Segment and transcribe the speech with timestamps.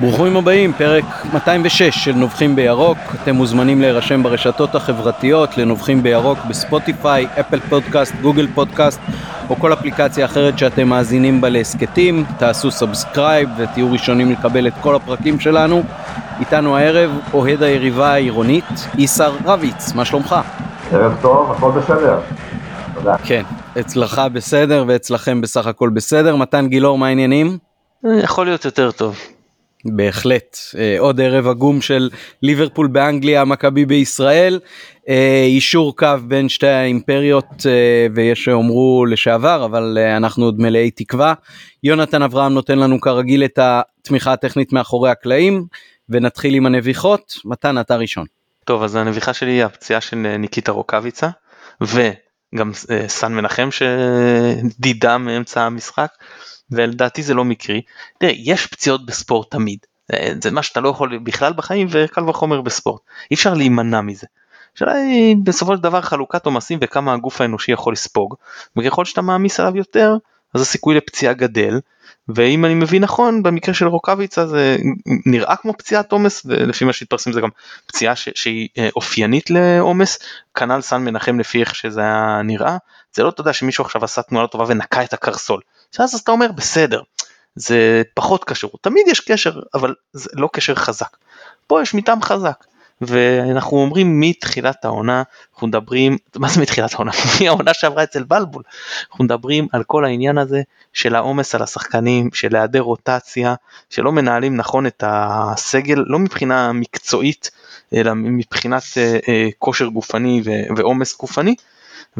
[0.00, 1.04] ברוכים הבאים, פרק
[1.34, 2.98] 206 של נובחים בירוק.
[3.22, 9.00] אתם מוזמנים להירשם ברשתות החברתיות לנובחים בירוק בספוטיפיי, אפל פודקאסט, גוגל פודקאסט
[9.50, 12.24] או כל אפליקציה אחרת שאתם מאזינים בה להסכתים.
[12.38, 15.82] תעשו subscribe ותהיו ראשונים לקבל את כל הפרקים שלנו.
[16.40, 20.36] איתנו הערב אוהד היריבה העירונית, איסר רביץ, מה שלומך?
[20.92, 22.20] ערב טוב, הכל בסדר.
[22.94, 23.16] תודה.
[23.24, 23.42] כן,
[23.80, 26.36] אצלך בסדר ואצלכם בסך הכל בסדר.
[26.36, 27.58] מתן גילאור, מה העניינים?
[28.22, 29.18] יכול להיות יותר טוב.
[29.96, 32.10] בהחלט אה, עוד ערב עגום של
[32.42, 34.60] ליברפול באנגליה מכבי בישראל
[35.08, 41.34] אה, אישור קו בין שתי האימפריות אה, ויש שאומרו לשעבר אבל אנחנו עוד מלאי תקווה
[41.82, 45.66] יונתן אברהם נותן לנו כרגיל את התמיכה הטכנית מאחורי הקלעים
[46.08, 48.26] ונתחיל עם הנביחות מתן אתה ראשון.
[48.64, 51.28] טוב אז הנביחה שלי היא הפציעה של ניקיטה רוקאביצה
[51.80, 52.70] וגם
[53.06, 56.10] סן מנחם שדידה מאמצע המשחק.
[56.70, 57.82] ולדעתי זה לא מקרי.
[58.18, 59.78] תראה, יש פציעות בספורט תמיד,
[60.42, 64.26] זה מה שאתה לא יכול בכלל בחיים וקל וחומר בספורט, אי אפשר להימנע מזה.
[64.76, 68.34] השאלה היא בסופו של דבר חלוקת עומסים וכמה הגוף האנושי יכול לספוג,
[68.76, 70.16] וככל שאתה מעמיס עליו יותר,
[70.54, 71.80] אז הסיכוי לפציעה גדל,
[72.28, 74.76] ואם אני מבין נכון במקרה של רוקאביצה זה
[75.26, 77.48] נראה כמו פציעת עומס ולפי מה שהתפרסם זה גם
[77.86, 80.18] פציעה ש- שהיא אה, אופיינית לעומס.
[80.54, 82.76] כנ"ל סן מנחם לפי איך שזה היה נראה.
[83.14, 85.60] זה לא תודה שמישהו עכשיו עשה תנועה לא טובה ונקע את הקרסול
[85.92, 87.02] שאז אתה אומר בסדר
[87.54, 91.16] זה פחות קשור תמיד יש קשר אבל זה לא קשר חזק
[91.66, 92.64] פה יש מטעם חזק
[93.00, 95.22] ואנחנו אומרים מתחילת העונה,
[95.52, 97.12] אנחנו מדברים, מה זה מתחילת העונה?
[97.40, 98.62] מהעונה שעברה אצל בלבול,
[99.10, 103.54] אנחנו מדברים על כל העניין הזה של העומס על השחקנים, של היעדר רוטציה,
[103.90, 107.50] שלא מנהלים נכון את הסגל, לא מבחינה מקצועית,
[107.94, 110.42] אלא מבחינת אה, אה, כושר גופני
[110.76, 111.54] ועומס גופני.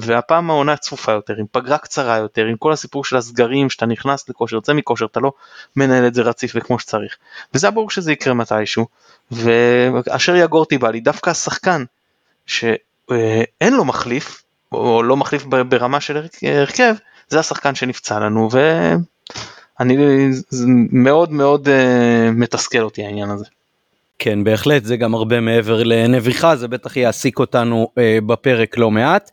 [0.01, 4.29] והפעם העונה צפופה יותר, עם פגרה קצרה יותר, עם כל הסיפור של הסגרים, שאתה נכנס
[4.29, 5.33] לכושר, יוצא מכושר, אתה לא
[5.77, 7.17] מנהל את זה רציף וכמו שצריך.
[7.55, 8.87] וזה היה ברור שזה יקרה מתישהו,
[9.31, 11.85] ואשר יגור טיבאלי, דווקא השחקן
[12.47, 16.95] שאין לו מחליף, או לא מחליף ברמה של הרכב,
[17.29, 18.49] זה השחקן שנפצע לנו,
[19.81, 19.97] ואני
[20.93, 23.45] מאוד מאוד אה, מתסכל אותי העניין הזה.
[24.19, 29.31] כן בהחלט זה גם הרבה מעבר לנביחה זה בטח יעסיק אותנו אה, בפרק לא מעט.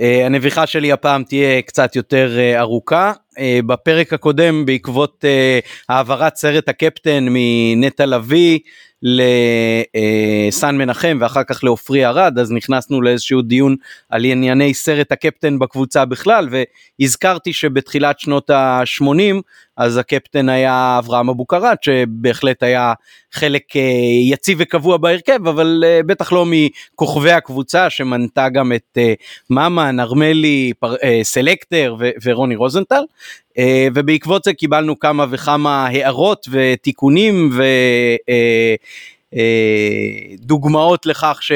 [0.00, 6.36] אה, הנביחה שלי הפעם תהיה קצת יותר אה, ארוכה אה, בפרק הקודם בעקבות אה, העברת
[6.36, 8.58] סרט הקפטן מנטע לביא
[9.02, 13.76] לסן מנחם ואחר כך לעופרי ארד אז נכנסנו לאיזשהו דיון
[14.08, 16.48] על ענייני סרט הקפטן בקבוצה בכלל
[17.00, 19.40] והזכרתי שבתחילת שנות ה-80
[19.76, 22.92] אז הקפטן היה אברהם אבוקרט שבהחלט היה
[23.32, 23.82] חלק אה,
[24.30, 29.14] יציב וקבוע בהרכב אבל אה, בטח לא מכוכבי הקבוצה שמנתה גם את אה,
[29.50, 30.72] ממן, ארמלי,
[31.22, 33.02] סלקטר ורוני רוזנטל
[33.94, 37.50] ובעקבות זה קיבלנו כמה וכמה הערות ותיקונים
[40.40, 41.52] ודוגמאות לכך ש...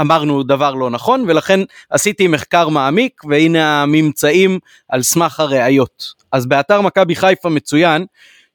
[0.00, 4.58] אמרנו דבר לא נכון ולכן עשיתי מחקר מעמיק והנה הממצאים
[4.88, 6.12] על סמך הראיות.
[6.32, 8.06] אז באתר מכבי חיפה מצוין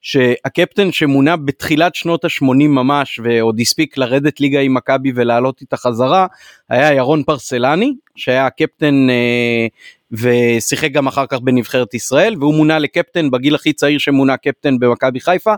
[0.02, 6.28] שהקפטן שמונה בתחילת שנות ה-80 ממש ועוד הספיק לרדת ליגה עם מכבי ולעלות איתה חזרה
[6.70, 9.68] היה ירון פרסלני שהיה הקפטן אה,
[10.12, 15.20] ושיחק גם אחר כך בנבחרת ישראל והוא מונה לקפטן בגיל הכי צעיר שמונה קפטן במכבי
[15.20, 15.54] חיפה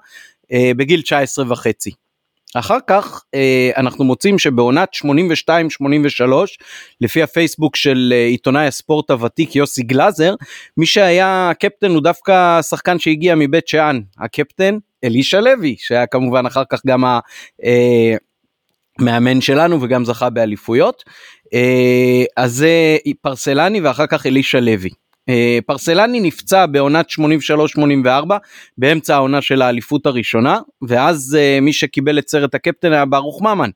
[0.52, 1.92] אה, בגיל 19 וחצי.
[2.56, 5.08] אחר כך אה, אנחנו מוצאים שבעונת 82-83
[7.02, 10.36] לפי הפייסבוק של אה, עיתונאי הספורט הוותיק יוסי גלאזר
[10.78, 16.64] מי שהיה קפטן הוא דווקא שחקן שהגיע מבית שאן הקפטן אלישע לוי שהיה כמובן אחר
[16.70, 17.04] כך גם
[19.00, 21.04] המאמן אה, שלנו וגם זכה באליפויות
[22.38, 24.90] אז זה פרסלני ואחר כך אלישע לוי.
[25.30, 28.08] אה, פרסלני נפצע בעונת 83-84
[28.78, 33.70] באמצע העונה של האליפות הראשונה ואז אה, מי שקיבל את סרט הקפטן היה ברוך ממן.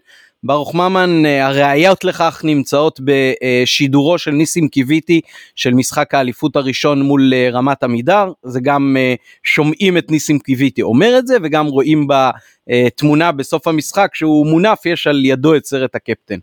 [0.43, 5.21] ברוך ממן אה, הראיות לכך נמצאות בשידורו של ניסים קיוויתי
[5.55, 8.97] של משחק האליפות הראשון מול רמת עמידר זה גם
[9.43, 15.07] שומעים את ניסים קיוויתי אומר את זה וגם רואים בתמונה בסוף המשחק שהוא מונף יש
[15.07, 16.37] על ידו את סרט הקפטן.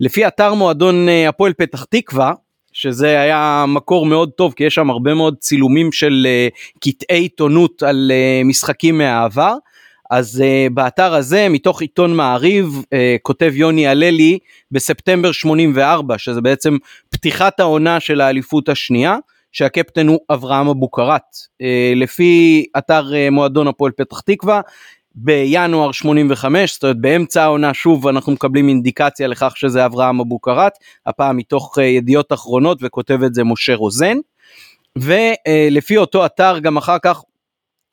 [0.00, 2.32] לפי אתר מועדון הפועל פתח תקווה
[2.76, 7.82] שזה היה מקור מאוד טוב כי יש שם הרבה מאוד צילומים של uh, קטעי עיתונות
[7.82, 9.54] על uh, משחקים מהעבר.
[10.10, 12.88] אז uh, באתר הזה מתוך עיתון מעריב uh,
[13.22, 14.38] כותב יוני הללי
[14.70, 16.76] בספטמבר 84 שזה בעצם
[17.10, 19.16] פתיחת העונה של האליפות השנייה
[19.52, 21.36] שהקפטן הוא אברהם אבוקרט.
[21.62, 24.60] Uh, לפי אתר uh, מועדון הפועל פתח תקווה
[25.16, 30.72] בינואר 85, זאת אומרת באמצע העונה שוב אנחנו מקבלים אינדיקציה לכך שזה אברהם אבוקרט,
[31.06, 34.16] הפעם מתוך אה, ידיעות אחרונות וכותב את זה משה רוזן.
[34.96, 37.22] ולפי אותו אתר גם אחר כך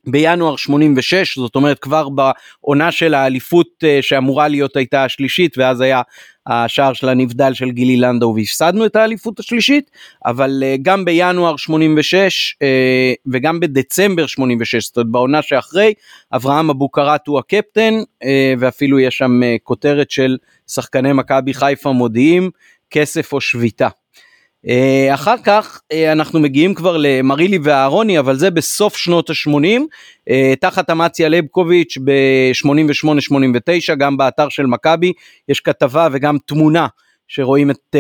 [0.08, 6.02] בינואר 86 זאת אומרת כבר בעונה של האליפות אה, שאמורה להיות הייתה השלישית ואז היה
[6.48, 9.92] השער של הנבדל של גילי לנדאו והפסדנו את האליפות השלישית
[10.26, 15.94] אבל אה, גם בינואר 86 אה, וגם בדצמבר 86 זאת אומרת בעונה שאחרי
[16.34, 17.94] אברהם אבוקרט הוא הקפטן
[18.60, 20.38] ואפילו יש שם כותרת של
[20.68, 22.50] שחקני מכבי חיפה מודיעים
[22.90, 23.88] כסף או שביתה.
[24.68, 29.82] אה, אחר כך אה, אנחנו מגיעים כבר למרילי ואהרוני אבל זה בסוף שנות ה-80
[30.30, 35.14] אה, תחת אמציה לבקוביץ' ב-88-89 גם באתר של מכבי.
[35.50, 36.88] יש כתבה וגם תמונה
[37.28, 37.96] שרואים את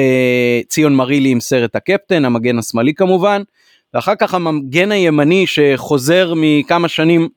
[0.67, 3.41] ציון מרילי עם סרט הקפטן המגן השמאלי כמובן.
[3.93, 7.29] ואחר כך המגן הימני שחוזר מכמה שנים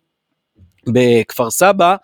[0.93, 1.97] בכפר סבא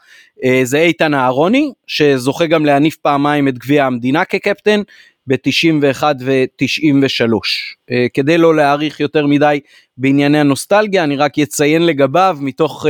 [0.62, 4.80] זה איתן אהרוני שזוכה גם להניף פעמיים את גביע המדינה כקפטן
[5.26, 7.32] ב-91 ו-93.
[7.90, 9.60] Uh, כדי לא להאריך יותר מדי
[9.96, 12.88] בענייני הנוסטלגיה, אני רק אציין לגביו מתוך uh,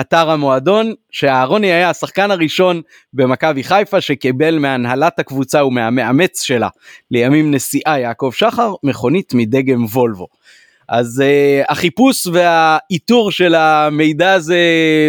[0.00, 2.82] אתר המועדון, שאהרוני היה השחקן הראשון
[3.12, 6.68] במכבי חיפה שקיבל מהנהלת הקבוצה ומהמאמץ שלה
[7.10, 10.26] לימים נשיאה יעקב שחר מכונית מדגם וולבו.
[10.88, 14.58] אז uh, החיפוש והאיתור של המידע הזה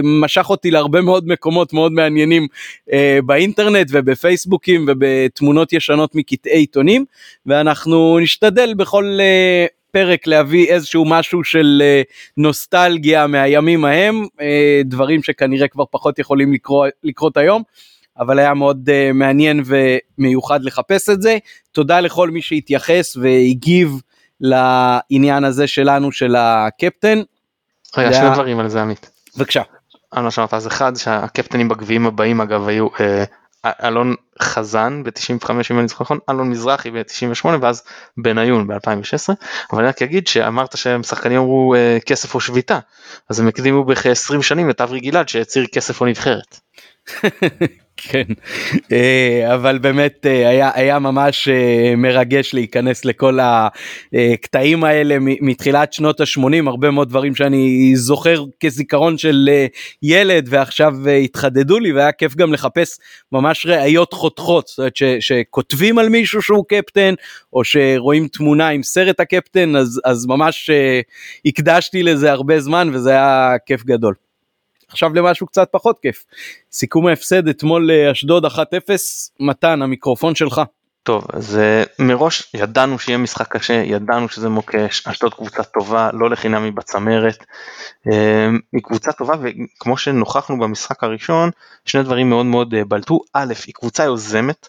[0.04, 2.48] משך אותי להרבה מאוד מקומות מאוד מעניינים
[2.90, 2.94] uh,
[3.26, 7.06] באינטרנט ובפייסבוקים ובתמונות ישנות מקטעי עיתונים
[7.46, 11.84] ואנחנו נשתדל בכל uh, פרק להביא איזשהו משהו של
[12.38, 14.26] נוסטלגיה מהימים ההם
[14.86, 17.64] דברים שכנראה כבר פחות יכולים לקרוא, לקרות היום.
[18.20, 21.38] אבל היה מאוד uh, מעניין ומיוחד לחפש את זה.
[21.72, 24.02] תודה לכל מי שהתייחס והגיב
[24.42, 27.22] לעניין הזה שלנו של הקפטן.
[27.98, 29.10] רגע, שני דברים על זה עמית.
[29.38, 29.62] בבקשה.
[30.12, 33.24] על מה שאמרת אז אחד שהקפטנים בגביעים הבאים אגב היו אה,
[33.66, 37.84] אלון חזן ב-95 אם אני זוכר נכון, אלון מזרחי ב-98 ואז
[38.18, 39.34] בניון ב-2016
[39.72, 42.80] אבל אני רק אגיד שאמרת שהם שחקנים אמרו אה, כסף או שביתה
[43.30, 46.60] אז הם הקדימו בכ-20 שנים את אברי גלעד שהצהיר כסף או נבחרת.
[48.02, 48.24] כן,
[48.92, 56.22] אה, אבל באמת אה, היה, היה ממש אה, מרגש להיכנס לכל הקטעים האלה מתחילת שנות
[56.22, 59.50] ה-80, הרבה מאוד דברים שאני זוכר כזיכרון של
[60.04, 63.00] ילד ועכשיו התחדדו לי והיה כיף גם לחפש
[63.32, 67.14] ממש ראיות חותכות, זאת אומרת ש, שכותבים על מישהו שהוא קפטן
[67.54, 70.70] או שרואים תמונה עם סרט הקפטן אז, אז ממש
[71.46, 74.29] הקדשתי לזה הרבה זמן וזה היה כיף גדול.
[74.90, 76.26] עכשיו למשהו קצת פחות כיף.
[76.72, 78.50] סיכום ההפסד אתמול לאשדוד 1-0,
[79.40, 80.62] מתן המיקרופון שלך.
[81.04, 86.30] טוב אז אה, מראש ידענו שיהיה משחק קשה ידענו שזה מוקש אשדוד קבוצה טובה לא
[86.30, 87.46] לחינם היא בצמרת
[88.12, 91.50] אה, היא קבוצה טובה וכמו שנוכחנו במשחק הראשון
[91.86, 94.68] שני דברים מאוד מאוד אה, בלטו א' היא קבוצה יוזמת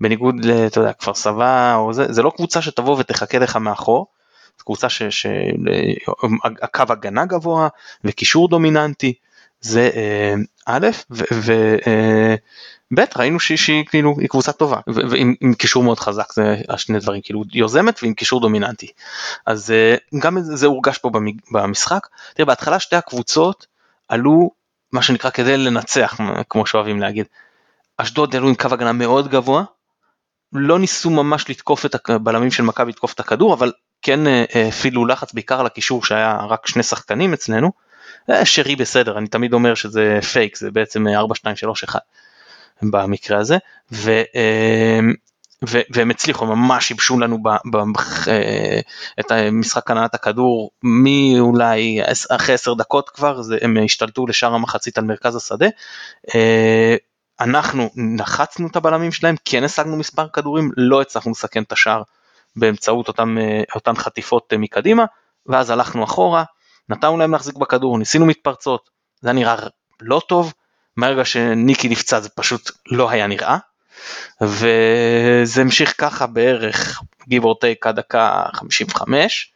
[0.00, 0.34] בניגוד
[0.76, 4.06] לכפר סבא זה זה לא קבוצה שתבוא ותחכה לך מאחור.
[4.64, 7.68] קבוצה שהקו הגנה גבוה
[8.04, 9.14] וקישור דומיננטי
[9.60, 10.34] זה אה,
[10.66, 11.50] א' וב'
[11.86, 17.42] אה, ראינו שהיא כאילו היא קבוצה טובה ועם קישור מאוד חזק זה השני דברים כאילו
[17.52, 18.86] יוזמת ועם קישור דומיננטי.
[19.46, 21.10] אז אה, גם זה הורגש פה
[21.52, 22.06] במשחק.
[22.34, 23.66] תראה בהתחלה שתי הקבוצות
[24.08, 24.50] עלו
[24.92, 26.18] מה שנקרא כדי לנצח
[26.48, 27.26] כמו שאוהבים להגיד.
[27.96, 29.64] אשדוד עלו עם קו הגנה מאוד גבוה
[30.52, 34.20] לא ניסו ממש לתקוף את הבלמים של מכבי לתקוף את הכדור אבל כן
[34.68, 37.72] הפעילו לחץ בעיקר על הקישור שהיה רק שני שחקנים אצלנו.
[38.30, 42.00] אה, שרי בסדר, אני תמיד אומר שזה פייק, זה בעצם 4, 2, 3, 1
[42.82, 43.58] במקרה הזה,
[43.92, 45.00] ו, אה,
[45.68, 47.76] ו, והם הצליחו, ממש שיבשו לנו ב, ב,
[48.28, 48.80] אה,
[49.20, 52.00] את המשחק הנעת הכדור מאולי
[52.30, 55.68] אחרי 10 דקות כבר, זה, הם השתלטו לשאר המחצית על מרכז השדה.
[57.40, 62.02] אנחנו נחצנו את הבלמים שלהם, כן השגנו מספר כדורים, לא הצלחנו לסכן את השער
[62.56, 63.36] באמצעות אותם,
[63.74, 65.04] אותן חטיפות מקדימה,
[65.46, 66.44] ואז הלכנו אחורה,
[66.88, 69.56] נתנו להם להחזיק בכדור, ניסינו מתפרצות, זה היה נראה
[70.00, 70.52] לא טוב,
[70.96, 73.58] מהרגע שניקי נפצע זה פשוט לא היה נראה,
[74.40, 79.52] וזה המשיך ככה בערך give or take עד דקה 55,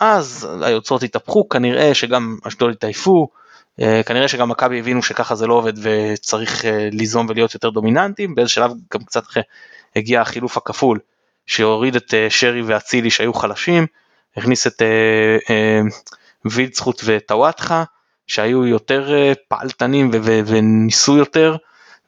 [0.00, 3.28] אז היוצרות התהפכו, כנראה שגם אשדוד התעייפו,
[3.80, 8.34] אה, כנראה שגם מכבי הבינו שככה זה לא עובד וצריך אה, ליזום ולהיות יותר דומיננטיים,
[8.34, 9.42] באיזה שלב גם קצת אחרי
[9.96, 10.98] הגיע החילוף הכפול
[11.46, 13.86] שהוריד את אה, שרי ואצילי שהיו חלשים,
[14.36, 14.82] הכניס את
[16.44, 17.84] וילצחוט וטוואטחה
[18.26, 21.56] שהיו יותר אה, פעלתנים וניסו יותר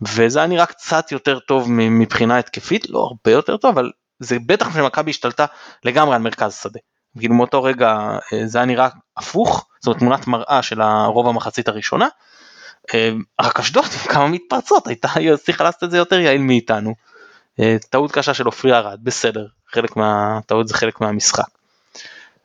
[0.02, 4.74] וזה היה נראה קצת יותר טוב מבחינה התקפית לא הרבה יותר טוב אבל זה בטח
[4.74, 5.46] שמכבי השתלטה
[5.84, 6.80] לגמרי על מרכז שדה.
[7.18, 11.68] כאילו מאותו רגע אה, זה היה נראה הפוך זאת אומרת תמונת מראה של הרוב המחצית
[11.68, 12.08] הראשונה.
[12.94, 15.08] אה, רק אשדוד עם כמה מתפרצות הייתה
[15.44, 16.94] צריכה לעשות את זה יותר יעיל מאיתנו.
[17.90, 21.55] טעות קשה של עופרי ארד בסדר חלק מהטעות זה חלק מהמשחק.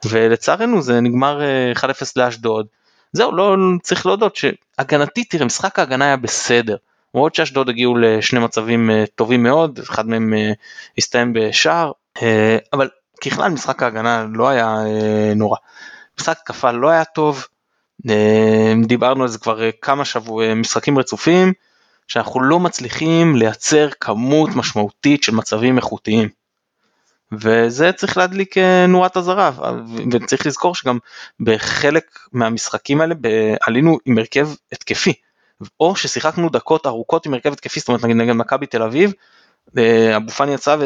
[0.05, 1.41] ולצערנו זה נגמר
[1.75, 2.67] 1-0 אה, לאשדוד.
[3.13, 6.75] זהו, לא צריך להודות שהגנתית, תראה, משחק ההגנה היה בסדר.
[7.15, 10.51] למרות שאשדוד הגיעו לשני מצבים אה, טובים מאוד, אחד מהם אה,
[10.97, 11.91] הסתיים בשער,
[12.73, 12.89] אבל
[13.25, 14.75] ככלל משחק ההגנה לא היה
[15.35, 15.57] נורא.
[16.19, 17.47] משחק התקפה לא היה טוב,
[18.85, 21.53] דיברנו על זה כבר כמה שבועים, משחקים רצופים,
[22.07, 26.29] שאנחנו לא מצליחים לייצר כמות משמעותית של מצבים איכותיים.
[27.31, 28.55] וזה צריך להדליק
[28.87, 29.51] נורת אזהרה
[30.11, 30.97] וצריך לזכור שגם
[31.39, 33.15] בחלק מהמשחקים האלה
[33.61, 35.13] עלינו עם הרכב התקפי.
[35.79, 39.13] או ששיחקנו דקות ארוכות עם הרכב התקפי, זאת אומרת נגיד נגד מכבי תל אביב,
[39.77, 40.77] אה, אבו פאני יצא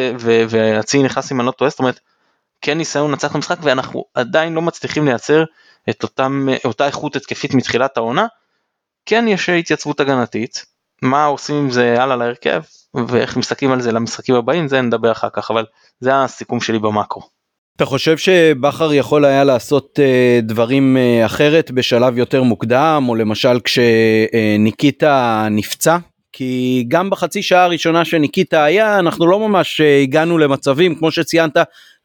[0.50, 2.00] והצי נכנס עם טועה, זאת אומרת
[2.62, 5.44] כן ניסיון לנצח את המשחק ואנחנו עדיין לא מצליחים לייצר
[5.90, 8.26] את אותם, אותה איכות התקפית מתחילת העונה,
[9.06, 10.66] כן יש התייצבות הגנתית,
[11.02, 12.62] מה עושים עם זה הלאה להרכב
[13.08, 15.66] ואיך מסתכלים על זה למשחקים הבאים זה נדבר אחר כך אבל
[16.00, 17.22] זה הסיכום שלי במאקרו.
[17.76, 23.60] אתה חושב שבכר יכול היה לעשות uh, דברים uh, אחרת בשלב יותר מוקדם או למשל
[23.64, 25.98] כשניקיטה נפצע?
[26.34, 31.58] כי גם בחצי שעה הראשונה שניקיטה היה אנחנו לא ממש הגענו למצבים כמו שציינת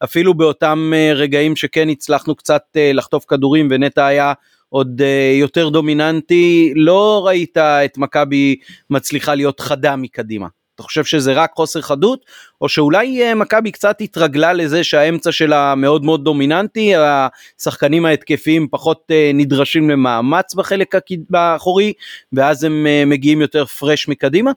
[0.03, 2.61] אפילו באותם רגעים שכן הצלחנו קצת
[2.93, 4.33] לחטוף כדורים ונטע היה
[4.69, 5.01] עוד
[5.39, 8.55] יותר דומיננטי לא ראית את מכבי
[8.89, 10.47] מצליחה להיות חדה מקדימה.
[10.75, 12.25] אתה חושב שזה רק חוסר חדות
[12.61, 19.03] או שאולי אה, מכבי קצת התרגלה לזה שהאמצע שלה מאוד מאוד דומיננטי השחקנים ההתקפיים פחות
[19.11, 20.95] אה, נדרשים למאמץ בחלק
[21.33, 21.93] האחורי
[22.33, 24.51] ואז הם אה, מגיעים יותר פרש מקדימה?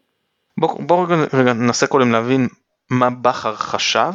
[0.58, 2.48] בוא, בוא רגע ננסה קודם להבין
[2.90, 4.12] מה בכר חשב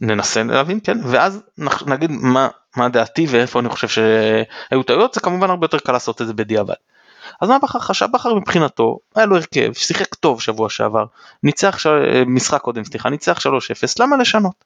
[0.00, 1.42] ננסה להבין כן ואז
[1.86, 6.22] נגיד מה מה דעתי ואיפה אני חושב שהיו טעויות זה כמובן הרבה יותר קל לעשות
[6.22, 6.74] את זה בדיעבד.
[7.40, 8.06] אז מה בכר חשב?
[8.12, 11.04] בכר מבחינתו היה לו הרכב, שיחק טוב שבוע שעבר,
[11.42, 11.86] ניצח ש...
[12.26, 13.42] משחק קודם סליחה, ניצח 3-0,
[14.00, 14.64] למה לשנות?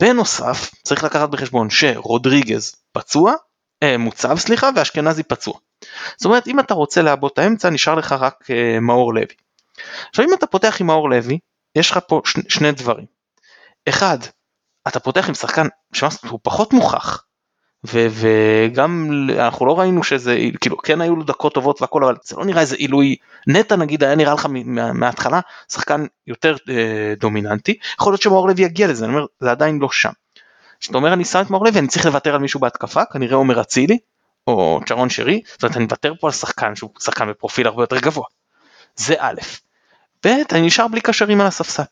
[0.00, 3.34] בנוסף צריך לקחת בחשבון שרודריגז פצוע,
[3.82, 5.54] אה, מוצב סליחה ואשכנזי פצוע.
[6.16, 9.34] זאת אומרת אם אתה רוצה לעבוד את האמצע נשאר לך רק אה, מאור לוי.
[10.08, 11.38] עכשיו אם אתה פותח עם מאור לוי
[11.76, 12.36] יש לך פה ש...
[12.48, 13.06] שני דברים.
[13.88, 14.18] אחד,
[14.88, 17.24] אתה פותח עם שחקן שהוא פחות מוכח,
[17.84, 22.44] וגם אנחנו לא ראינו שזה כאילו כן היו לו דקות טובות והכל אבל זה לא
[22.44, 23.16] נראה איזה עילוי
[23.46, 24.46] נטע נגיד היה נראה לך
[24.94, 25.40] מההתחלה
[25.72, 29.88] שחקן יותר אה, דומיננטי יכול להיות שמאור לוי יגיע לזה אני אומר זה עדיין לא
[29.90, 30.10] שם.
[30.80, 33.60] כשאתה אומר אני שם את מאור לוי אני צריך לוותר על מישהו בהתקפה כנראה עומר
[33.60, 33.98] אצילי
[34.46, 37.98] או צ'רון שרי זאת אומרת אני מוותר פה על שחקן שהוא שחקן בפרופיל הרבה יותר
[37.98, 38.24] גבוה.
[38.96, 39.40] זה א',
[40.26, 41.82] ב' אני נשאר בלי קשרים על הספסל.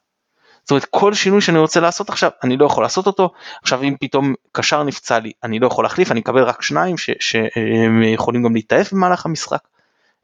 [0.67, 3.31] זאת אומרת כל שינוי שאני רוצה לעשות עכשיו אני לא יכול לעשות אותו
[3.63, 8.03] עכשיו אם פתאום קשר נפצע לי אני לא יכול להחליף אני אקבל רק שניים שהם
[8.03, 9.59] יכולים גם להתעף במהלך המשחק.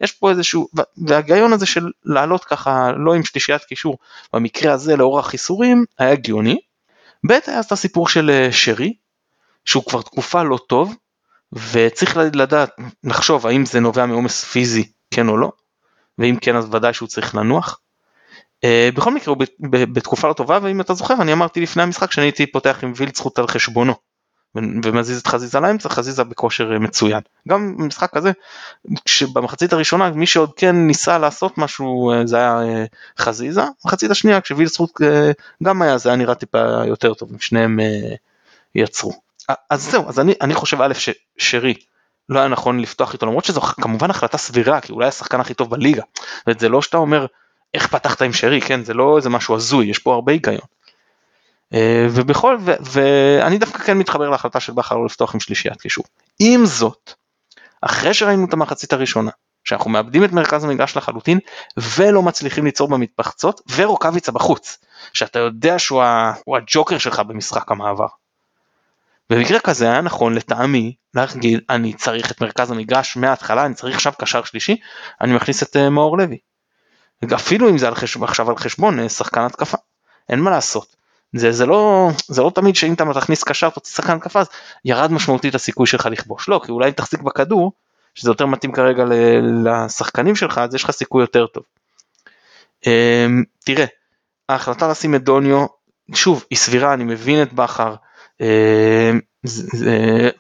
[0.01, 0.69] יש פה איזשהו
[1.07, 3.99] וההיגיון הזה של לעלות ככה לא עם שלישיית קישור
[4.33, 6.61] במקרה הזה לאור החיסורים היה הגיוני.
[7.27, 8.95] ב' היה את הסיפור של אה, שרי
[9.65, 10.95] שהוא כבר תקופה לא טוב
[11.53, 12.71] וצריך לדעת
[13.05, 15.53] לחשוב האם זה נובע מעומס פיזי כן או לא
[16.19, 17.79] ואם כן אז ודאי שהוא צריך לנוח.
[18.65, 19.45] אה, בכל מקרה הוא
[19.93, 23.39] בתקופה לא טובה ואם אתה זוכר אני אמרתי לפני המשחק שאני הייתי פותח עם וילצחוט
[23.39, 23.95] על חשבונו
[24.55, 27.21] ומזיז את חזיזה לאמצע חזיזה בכושר אה, מצוין.
[27.49, 28.33] גם במשחק הזה
[29.07, 32.59] שבמחצית הראשונה מי שעוד כן ניסה לעשות משהו אה, זה היה
[33.19, 33.63] חזיזה.
[33.85, 35.01] מחצית השנייה כשווילצחוט
[35.63, 37.81] גם היה זה היה נראה טיפה יותר טוב שניהם
[38.75, 39.13] יצרו.
[39.71, 41.75] אז זהו אז אני אני חושב א' ששרי
[42.29, 45.71] לא היה נכון לפתוח איתו למרות שזו כמובן החלטה סבירה כי אולי השחקן הכי טוב
[45.71, 46.03] בליגה.
[46.47, 47.27] וזה לא שאתה אומר
[47.75, 50.67] איך פתחת עם שרי, כן, זה לא איזה משהו הזוי, יש פה הרבה היגיון.
[51.75, 56.05] אה, ובכל, ו, ואני דווקא כן מתחבר להחלטה של בכר לא לפתוח עם שלישיית קישור.
[56.39, 57.13] עם זאת,
[57.81, 59.31] אחרי שראינו את המחצית הראשונה,
[59.65, 61.39] שאנחנו מאבדים את מרכז המגרש לחלוטין
[61.77, 64.79] ולא מצליחים ליצור במתפחצות ורוקאביצה בחוץ
[65.13, 66.03] שאתה יודע שהוא
[66.57, 68.07] הג'וקר שלך במשחק המעבר.
[69.31, 74.13] במקרה כזה היה נכון לטעמי להגיד אני צריך את מרכז המגרש מההתחלה אני צריך עכשיו
[74.19, 74.77] קשר שלישי
[75.21, 76.39] אני מכניס את אה, מאור לוי.
[77.35, 79.77] אפילו אם זה על חשבון, עכשיו על חשבון אה, שחקן התקפה,
[80.29, 80.97] אין מה לעשות.
[81.33, 84.47] זה, זה, לא, זה לא תמיד שאם אתה תכניס קשר תוציא שחקן התקפה אז
[84.85, 87.73] ירד משמעותית הסיכוי שלך לכבוש, לא, כי אולי אם תחזיק בכדור,
[88.15, 89.05] שזה יותר מתאים כרגע
[89.65, 91.65] לשחקנים שלך, אז יש לך סיכוי יותר טוב.
[92.87, 93.87] אמ, תראה,
[94.49, 95.67] ההחלטה לשים את דוניו,
[96.15, 97.95] שוב, היא סבירה, אני מבין את בכר,
[98.41, 99.21] אמ,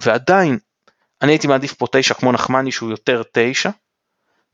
[0.00, 0.58] ועדיין,
[1.22, 3.70] אני הייתי מעדיף פה תשע כמו נחמני שהוא יותר תשע,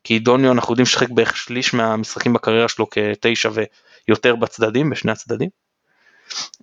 [0.04, 3.50] כי דוניו אנחנו יודעים ששחק בערך שליש מהמשחקים בקריירה שלו כתשע
[4.08, 5.48] ויותר בצדדים, בשני הצדדים.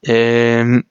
[0.08, 0.82] אמ,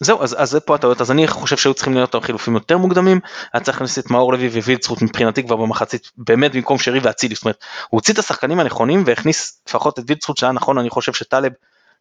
[0.00, 3.20] זהו, אז, אז זה פה הטעויות, אז אני חושב שהיו צריכים להיות חילופים יותר מוקדמים,
[3.52, 7.44] היה צריך להכניס את מאור לוי ווילצחוט מבחינתי כבר במחצית, באמת במקום שרי ואצילי, זאת
[7.44, 11.52] אומרת, הוא הוציא את השחקנים הנכונים והכניס לפחות את וילצחוט שהיה נכון, אני חושב שטלב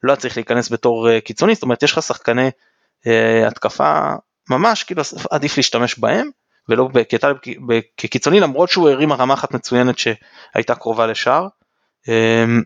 [0.03, 2.49] לא היה צריך להיכנס בתור uh, קיצוני, זאת אומרת יש לך שחקני
[3.03, 4.13] uh, התקפה
[4.49, 6.29] ממש, כאילו עדיף להשתמש בהם,
[6.69, 7.35] ולא בטלב
[7.97, 11.47] כקיצוני למרות שהוא הרים הרמה אחת מצוינת שהייתה קרובה לשער.
[12.07, 12.61] אמ,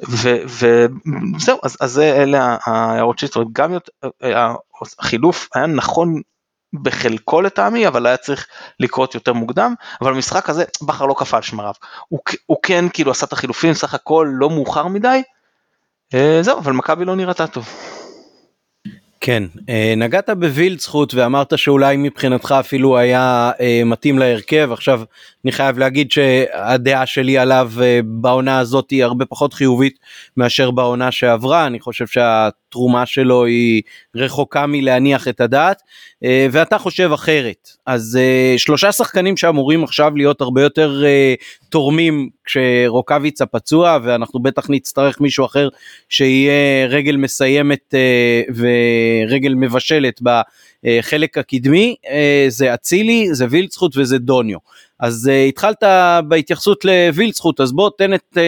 [0.00, 3.92] וזהו אז, אז אלה ההערות שלי, גם יותר,
[4.98, 6.20] החילוף היה נכון
[6.82, 8.46] בחלקו לטעמי אבל היה צריך
[8.80, 11.72] לקרות יותר מוקדם אבל במשחק הזה בכר לא קפא על שמריו
[12.08, 15.22] הוא, הוא כן כאילו עשה את החילופים סך הכל לא מאוחר מדי
[16.14, 17.68] אה, זהו אבל מכבי לא נראתה טוב.
[19.26, 25.02] כן, אה, נגעת בווילדסחוט ואמרת שאולי מבחינתך אפילו היה אה, מתאים להרכב, עכשיו
[25.46, 29.98] אני חייב להגיד שהדעה שלי עליו אה, בעונה הזאת היא הרבה פחות חיובית
[30.36, 33.82] מאשר בעונה שעברה, אני חושב שהתרומה שלו היא
[34.14, 35.82] רחוקה מלהניח את הדעת,
[36.52, 37.68] ואתה חושב אחרת.
[37.86, 38.18] אז
[38.56, 41.02] שלושה שחקנים שאמורים עכשיו להיות הרבה יותר
[41.68, 45.68] תורמים כשרוקאביצה פצוע ואנחנו בטח נצטרך מישהו אחר
[46.08, 47.94] שיהיה רגל מסיימת
[48.56, 50.22] ורגל מבשלת
[50.84, 51.96] בחלק הקדמי
[52.48, 54.58] זה אצילי זה וילצחוט וזה דוניו
[55.00, 55.82] אז התחלת
[56.28, 58.38] בהתייחסות לווילצחוט אז בוא תן את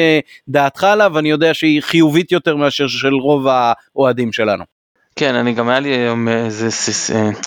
[0.49, 4.65] דעתך עליו אני יודע שהיא חיובית יותר מאשר של רוב האוהדים שלנו.
[5.17, 6.69] כן, אני גם היה לי היום איזה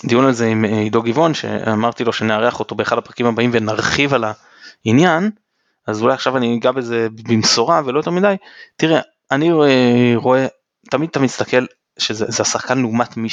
[0.04, 4.24] דיון על זה עם עידו גבעון שאמרתי לו שנארח אותו באחד הפרקים הבאים ונרחיב על
[4.86, 5.30] העניין
[5.86, 8.34] אז אולי עכשיו אני אגע בזה במשורה ולא יותר מדי,
[8.76, 9.52] תראה, אני
[10.16, 10.46] רואה,
[10.90, 11.66] תמיד אתה מסתכל
[11.98, 13.28] שזה השחקן לעומת מי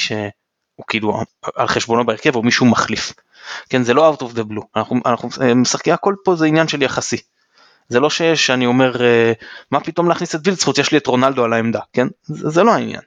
[0.80, 1.20] שהוא כאילו
[1.56, 3.12] על חשבונו בהרכב או מישהו מחליף.
[3.68, 6.82] כן, זה לא out of the blue, אנחנו, אנחנו משחקים, הכל פה זה עניין של
[6.82, 7.16] יחסי.
[7.88, 8.96] זה לא שיש, אני אומר,
[9.70, 12.06] מה פתאום להכניס את וילצחוט, יש לי את רונלדו על העמדה, כן?
[12.22, 13.00] זה, זה לא העניין.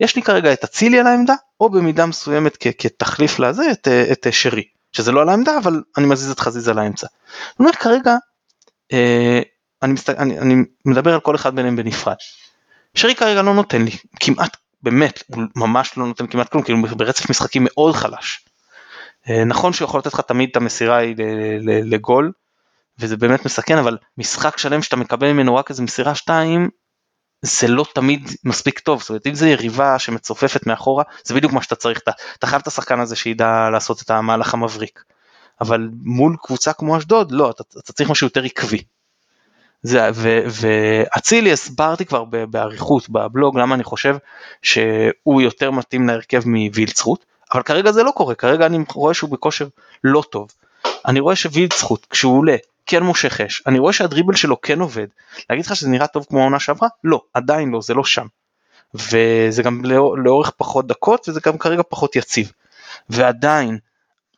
[0.00, 4.26] יש לי כרגע את אצילי על העמדה, או במידה מסוימת כ- כתחליף לזה את, את
[4.30, 7.06] שרי, שזה לא על העמדה, אבל אני מזיז את חזיזה לאמצע.
[7.60, 8.14] אני אומר כרגע
[8.92, 9.40] אה,
[9.82, 10.10] אני, מסת...
[10.10, 10.54] אני, אני
[10.84, 12.16] מדבר על כל אחד ביניהם בנפרד.
[12.94, 13.90] שרי כרגע לא נותן לי
[14.20, 18.44] כמעט באמת הוא ממש לא נותן כמעט כלום כאילו ברצף משחקים מאוד חלש.
[19.28, 21.00] אה, נכון שהוא יכול לתת לך תמיד את המסירה
[21.84, 22.32] לגול
[22.98, 26.68] וזה באמת מסכן אבל משחק שלם שאתה מקבל ממנו רק איזה מסירה שתיים
[27.42, 31.62] זה לא תמיד מספיק טוב, זאת אומרת אם זה יריבה שמצופפת מאחורה זה בדיוק מה
[31.62, 35.04] שאתה צריך, אתה, אתה חייב את השחקן הזה שידע לעשות את המהלך המבריק.
[35.60, 38.82] אבל מול קבוצה כמו אשדוד לא, אתה, אתה צריך משהו יותר עקבי.
[39.84, 44.16] ואצילי הסברתי כבר באריכות בבלוג למה אני חושב
[44.62, 49.68] שהוא יותר מתאים להרכב מווילצחוט, אבל כרגע זה לא קורה, כרגע אני רואה שהוא בכושר
[50.04, 50.48] לא טוב.
[51.06, 55.06] אני רואה שווילצחוט כשהוא עולה כן מושך אש, אני רואה שהדריבל שלו כן עובד.
[55.50, 56.88] להגיד לך שזה נראה טוב כמו העונה שעברה?
[57.04, 58.26] לא, עדיין לא, זה לא שם.
[58.94, 59.82] וזה גם
[60.24, 62.52] לאורך פחות דקות וזה גם כרגע פחות יציב.
[63.10, 63.78] ועדיין,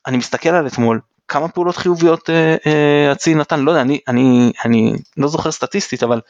[0.06, 1.00] אני מסתכל על אתמול,
[1.32, 6.20] כמה פעולות חיוביות אה, אה, נתן, לא יודע, אני, אני, אני לא זוכר סטטיסטית, אבל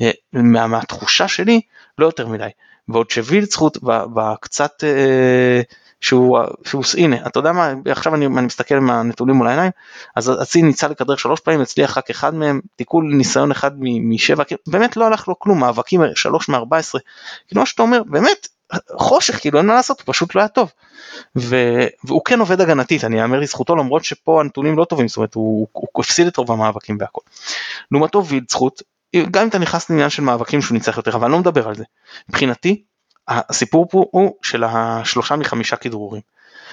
[0.00, 1.60] אה, מה, מהתחושה שלי
[1.98, 2.48] לא יותר מדי.
[2.88, 4.84] ועוד שווילצחוט בקצת
[6.00, 9.70] שהוא, שהוא, הנה, אתה יודע מה, עכשיו אני, אני מסתכל עם הנתונים מול העיניים,
[10.16, 14.96] אז אצילי ניסה לכדרר שלוש פעמים, הצליח רק אחד מהם, תיקול ניסיון אחד משבע, באמת
[14.96, 17.00] לא הלך לו כלום, מאבקים שלוש מארבע עשרה,
[17.48, 18.48] כאילו מה שאתה אומר, באמת,
[18.98, 20.72] חושך, כאילו אין מה לעשות, הוא פשוט לא היה טוב.
[21.38, 21.56] ו...
[22.04, 25.66] והוא כן עובד הגנתית, אני אאמר לזכותו למרות שפה הנתונים לא טובים, זאת אומרת הוא,
[25.72, 27.20] הוא, הפסיד את רוב המאבקים והכל.
[27.92, 28.82] לעומתו וילד זכות,
[29.30, 31.74] גם אם אתה נכנס לעניין של מאבקים שהוא ניצח יותר, אבל אני לא מדבר על
[31.74, 31.84] זה.
[32.28, 32.82] מבחינתי,
[33.28, 36.22] הסיפור פה הוא של השלושה מחמישה כדרורים.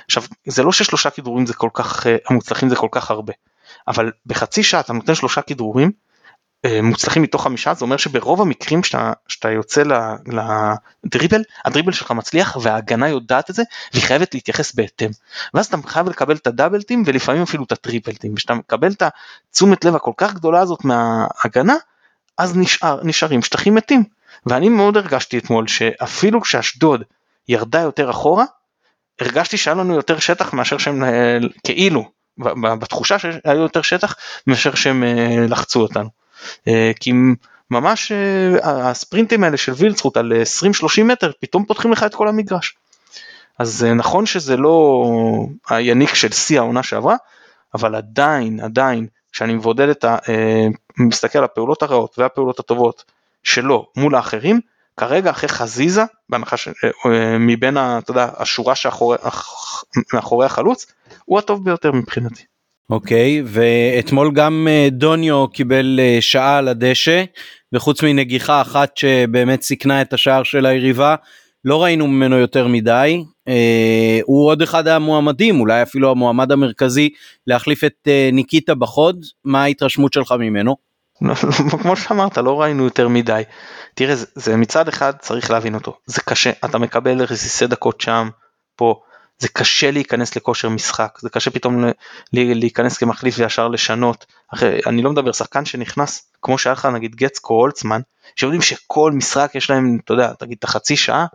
[0.05, 3.33] עכשיו, זה לא ששלושה כדרורים זה כל כך, אה, המוצלחים זה כל כך הרבה,
[3.87, 5.91] אבל בחצי שעה אתה נותן שלושה כדרורים,
[6.83, 9.83] מוצלחים מתוך חמישה זה אומר שברוב המקרים שאתה, שאתה יוצא
[11.05, 15.09] לדריבל הדריבל שלך מצליח וההגנה יודעת את זה והיא חייבת להתייחס בהתאם.
[15.53, 19.03] ואז אתה חייב לקבל את הדאבלטים ולפעמים אפילו את הטריפלטים כשאתה מקבל את
[19.49, 21.75] התשומת לב הכל כך גדולה הזאת מההגנה
[22.37, 24.03] אז נשאר, נשארים שטחים מתים.
[24.45, 27.03] ואני מאוד הרגשתי אתמול שאפילו כשאשדוד
[27.47, 28.45] ירדה יותר אחורה
[29.21, 32.11] הרגשתי שהיה לנו יותר שטח מאשר שהם אה, כאילו
[32.79, 34.15] בתחושה שהיה יותר שטח
[34.47, 36.18] מאשר שהם אה, לחצו אותנו.
[36.67, 37.13] אה, כי
[37.71, 40.33] ממש אה, הספרינטים האלה של וילצחוט על
[41.01, 42.75] 20-30 מטר פתאום פותחים לך את כל המגרש.
[43.59, 45.05] אז אה, נכון שזה לא
[45.69, 47.15] היניק של שיא העונה שעברה,
[47.75, 50.17] אבל עדיין, עדיין, כשאני מבודד את ה...
[50.97, 53.03] מסתכל על הפעולות הרעות והפעולות הטובות
[53.43, 54.59] שלו מול האחרים,
[54.97, 56.69] כרגע אחרי חזיזה, בהנחה ש...
[57.39, 60.85] מבין, אתה יודע, השורה שמאחורי החלוץ,
[61.25, 62.43] הוא הטוב ביותר מבחינתי.
[62.89, 67.23] אוקיי, ואתמול גם אה, דוניו קיבל אה, שעה על הדשא,
[67.73, 71.15] וחוץ מנגיחה אחת שבאמת סיכנה את השער של היריבה,
[71.65, 73.23] לא ראינו ממנו יותר מדי.
[73.47, 77.09] אה, הוא עוד אחד המועמדים, אולי אפילו המועמד המרכזי
[77.47, 80.75] להחליף את ניקיטה בחוד, מה ההתרשמות שלך ממנו?
[81.81, 83.43] כמו שאמרת, לא ראינו יותר מדי.
[83.93, 88.29] תראה, זה מצד אחד צריך להבין אותו, זה קשה, אתה מקבל רסיסי דקות שם,
[88.75, 89.01] פה.
[89.39, 91.85] זה קשה להיכנס לכושר משחק, זה קשה פתאום
[92.33, 94.25] להיכנס כמחליף וישר לשנות.
[94.53, 98.01] אחרי, אני לא מדבר שחקן שנכנס, כמו שהיה לך נגיד גצקו הולצמן,
[98.35, 101.25] שיודעים שכל משחק יש להם, אתה יודע, תגיד את החצי שעה,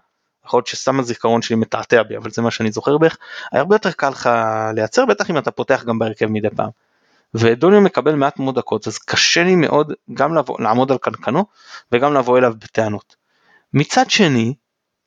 [0.46, 3.16] יכול להיות שסתם הזיכרון שלי מתעתע בי, אבל זה מה שאני זוכר בערך,
[3.52, 4.30] היה הרבה יותר קל לך
[4.74, 6.70] לייצר, בטח אם אתה פותח גם בהרכב מדי פעם.
[7.34, 11.44] ודוניו מקבל מעט מאוד דקות, אז קשה לי מאוד גם לעמוד על קנקנו
[11.92, 13.16] וגם לבוא אליו בטענות.
[13.74, 14.54] מצד שני,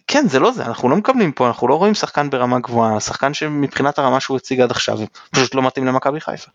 [0.08, 3.34] כן זה לא זה, אנחנו לא מקבלים פה, אנחנו לא רואים שחקן ברמה גבוהה, שחקן
[3.34, 5.00] שמבחינת הרמה שהוא הציג עד עכשיו,
[5.32, 6.52] פשוט לא מתאים למכבי חיפה.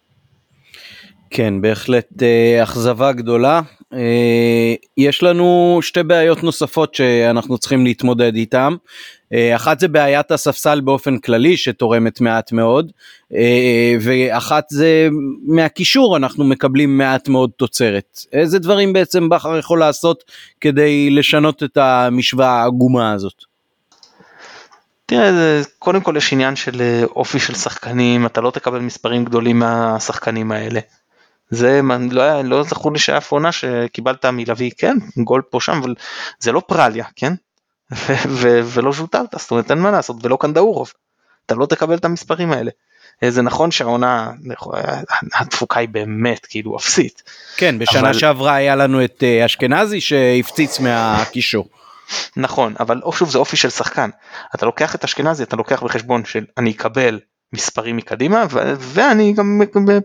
[1.30, 3.60] כן, בהחלט אה, אכזבה גדולה.
[3.92, 8.74] אה, יש לנו שתי בעיות נוספות שאנחנו צריכים להתמודד איתן.
[9.32, 12.92] אה, אחת זה בעיית הספסל באופן כללי שתורמת מעט מאוד,
[13.34, 15.08] אה, ואחת זה
[15.46, 18.18] מהקישור אנחנו מקבלים מעט מאוד תוצרת.
[18.32, 20.24] איזה דברים בעצם בכר יכול לעשות
[20.60, 23.44] כדי לשנות את המשוואה העגומה הזאת?
[25.06, 29.58] תראה, קודם כל יש עניין של אה, אופי של שחקנים, אתה לא תקבל מספרים גדולים
[29.58, 30.80] מהשחקנים האלה.
[31.50, 35.94] זה לא, לא זכור לי שאף עונה שקיבלת מלוי כן גול פה שם אבל
[36.38, 37.32] זה לא פרליה כן
[38.72, 40.92] ולא ז'וטרת זאת אומרת אין מה לעשות ולא קנדאורוב
[41.46, 42.70] אתה לא תקבל את המספרים האלה.
[43.22, 44.30] אה, זה נכון שהעונה
[45.34, 47.22] התפוקה היא באמת כאילו אפסית.
[47.56, 48.12] כן בשנה אבל...
[48.12, 51.68] שעברה היה לנו את אה, אשכנזי שהפציץ מהקישור.
[52.36, 54.10] נכון אבל שוב זה אופי של שחקן
[54.54, 57.20] אתה לוקח את אשכנזי אתה לוקח בחשבון של אני אקבל
[57.52, 59.60] מספרים מקדימה ו- ואני גם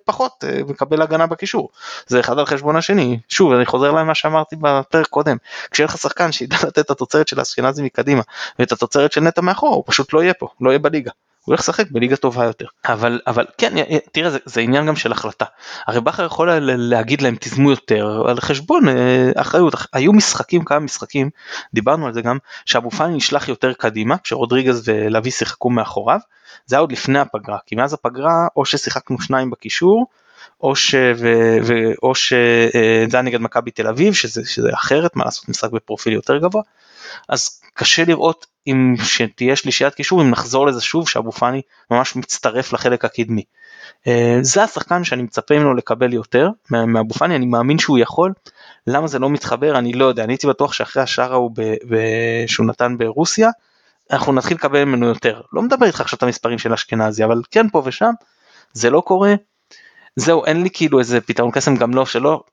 [0.05, 1.69] פחות אה, מקבל הגנה בקישור.
[2.07, 3.19] זה אחד על חשבון השני.
[3.29, 5.37] שוב אני חוזר למה שאמרתי בפרק קודם.
[5.71, 8.21] כשיהיה לך שחקן שידע לתת את התוצרת של אסקנזי מקדימה
[8.59, 11.11] ואת התוצרת של נטע מאחור הוא פשוט לא יהיה פה לא יהיה בליגה.
[11.47, 12.65] הוא הולך לשחק בליגה טובה יותר.
[12.85, 13.73] אבל אבל כן
[14.11, 15.45] תראה זה, זה עניין גם של החלטה.
[15.87, 19.75] הרי בכר יכול להגיד להם תזמו יותר על חשבון אה, אחריות.
[19.93, 21.29] היו משחקים כמה משחקים
[21.73, 26.19] דיברנו על זה גם שאבו פאני נשלח יותר קדימה כשרודריגז ולוי שיחקו מאחוריו
[26.67, 30.05] זה היה עוד לפני הפגרה, כי מאז הפגרה או ששיחקנו שניים בקישור,
[30.61, 30.95] או, ש...
[30.95, 31.27] ו...
[31.63, 31.73] ו...
[32.03, 32.37] או שזה
[33.13, 36.61] היה נגד מכבי תל אביב, שזה, שזה אחרת, מה לעשות, משחק בפרופיל יותר גבוה,
[37.29, 42.73] אז קשה לראות אם שתהיה שלישיית קישור, אם נחזור לזה שוב, שאבו פאני ממש מצטרף
[42.73, 43.43] לחלק הקדמי.
[44.07, 48.33] אה, זה השחקן שאני מצפה ממנו לקבל יותר מאבו פאני, אני מאמין שהוא יכול,
[48.87, 49.77] למה זה לא מתחבר?
[49.77, 51.51] אני לא יודע, אני הייתי בטוח שאחרי השאר ההוא
[52.47, 53.49] שהוא נתן ברוסיה,
[54.11, 55.41] אנחנו נתחיל לקבל ממנו יותר.
[55.53, 58.11] לא מדבר איתך עכשיו את המספרים של אשכנזי, אבל כן פה ושם,
[58.73, 59.33] זה לא קורה.
[60.15, 62.43] זהו, אין לי כאילו איזה פתרון קסם, גם לא שלא,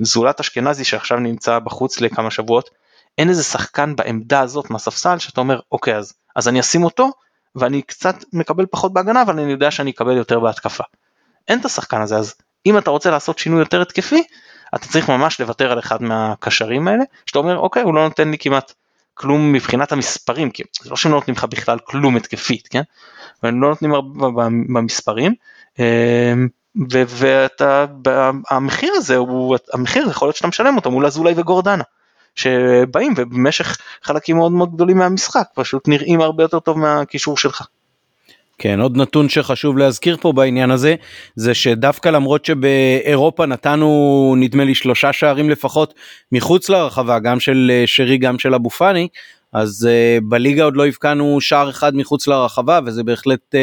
[0.00, 2.70] זולת אשכנזי שעכשיו נמצא בחוץ לכמה שבועות,
[3.18, 7.10] אין איזה שחקן בעמדה הזאת מהספסל שאתה אומר, אוקיי, אז, אז אני אשים אותו,
[7.54, 10.84] ואני קצת מקבל פחות בהגנה, אבל אני יודע שאני אקבל יותר בהתקפה.
[11.48, 12.34] אין את השחקן הזה, אז
[12.66, 14.22] אם אתה רוצה לעשות שינוי יותר התקפי,
[14.74, 18.38] אתה צריך ממש לוותר על אחד מהקשרים האלה, שאתה אומר, אוקיי, הוא לא נותן לי
[18.38, 18.72] כמעט
[19.18, 22.82] כלום מבחינת המספרים, כי זה לא שהם לא נותנים לך בכלל כלום התקפית, כן?
[23.42, 24.28] והם לא נותנים הרבה
[24.68, 25.34] במספרים,
[25.78, 26.48] אמ,
[26.90, 27.84] ואתה,
[28.50, 31.84] המחיר הזה הוא, המחיר יכול להיות שאתה משלם אותו מול אזולאי וגורדנה,
[32.34, 37.66] שבאים ובמשך חלקים מאוד מאוד גדולים מהמשחק פשוט נראים הרבה יותר טוב מהקישור שלך.
[38.58, 40.94] כן, עוד נתון שחשוב להזכיר פה בעניין הזה,
[41.36, 45.94] זה שדווקא למרות שבאירופה נתנו נדמה לי שלושה שערים לפחות
[46.32, 49.08] מחוץ לרחבה, גם של אה, שרי גם של אבו פאני,
[49.52, 53.58] אז uh, בליגה עוד לא הבקענו שער אחד מחוץ לרחבה וזה בהחלט uh,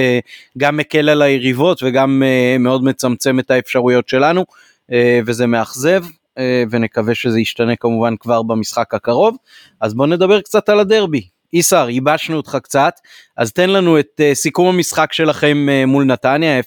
[0.58, 4.46] גם מקל על היריבות וגם uh, מאוד מצמצם את האפשרויות שלנו
[4.92, 4.94] uh,
[5.26, 9.38] וזה מאכזב uh, ונקווה שזה ישתנה כמובן כבר במשחק הקרוב.
[9.82, 11.35] אז בואו נדבר קצת על הדרבי.
[11.54, 12.94] איסר, ייבשנו אותך קצת,
[13.38, 16.64] אז תן לנו את uh, סיכום המשחק שלכם uh, מול נתניה, 0-0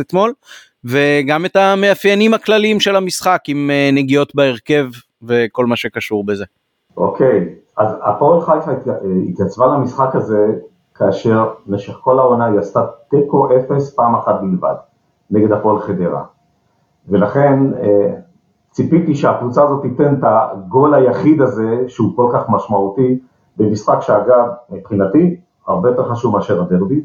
[0.00, 0.32] אתמול,
[0.84, 4.86] וגם את המאפיינים הכלליים של המשחק עם uh, נגיעות בהרכב
[5.22, 6.44] וכל מה שקשור בזה.
[6.96, 7.82] אוקיי, okay.
[7.82, 8.70] אז הפועל חיפה
[9.32, 10.46] התייצבה למשחק הזה
[10.94, 14.74] כאשר במשך כל העונה היא עשתה תיקו 0 פעם אחת בלבד,
[15.30, 16.22] נגד הפועל חדרה.
[17.08, 17.58] ולכן
[18.76, 23.18] ציפיתי שהקבוצה הזאת תיתן את הגול היחיד הזה, שהוא כל כך משמעותי,
[23.56, 27.04] במשחק שאגב, מבחינתי, הרבה יותר חשוב מאשר הדרבי.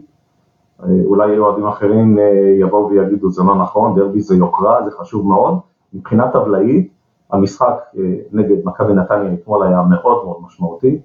[0.83, 2.23] אה, אולי אוהדים אחרים אה,
[2.59, 5.59] יבואו ויגידו זה לא נכון, דרבי זה יוקרה, זה חשוב מאוד.
[5.93, 6.91] מבחינה טבלאית,
[7.31, 10.99] המשחק אה, נגד מכבי נתניה אתמול היה מאוד מאוד משמעותי,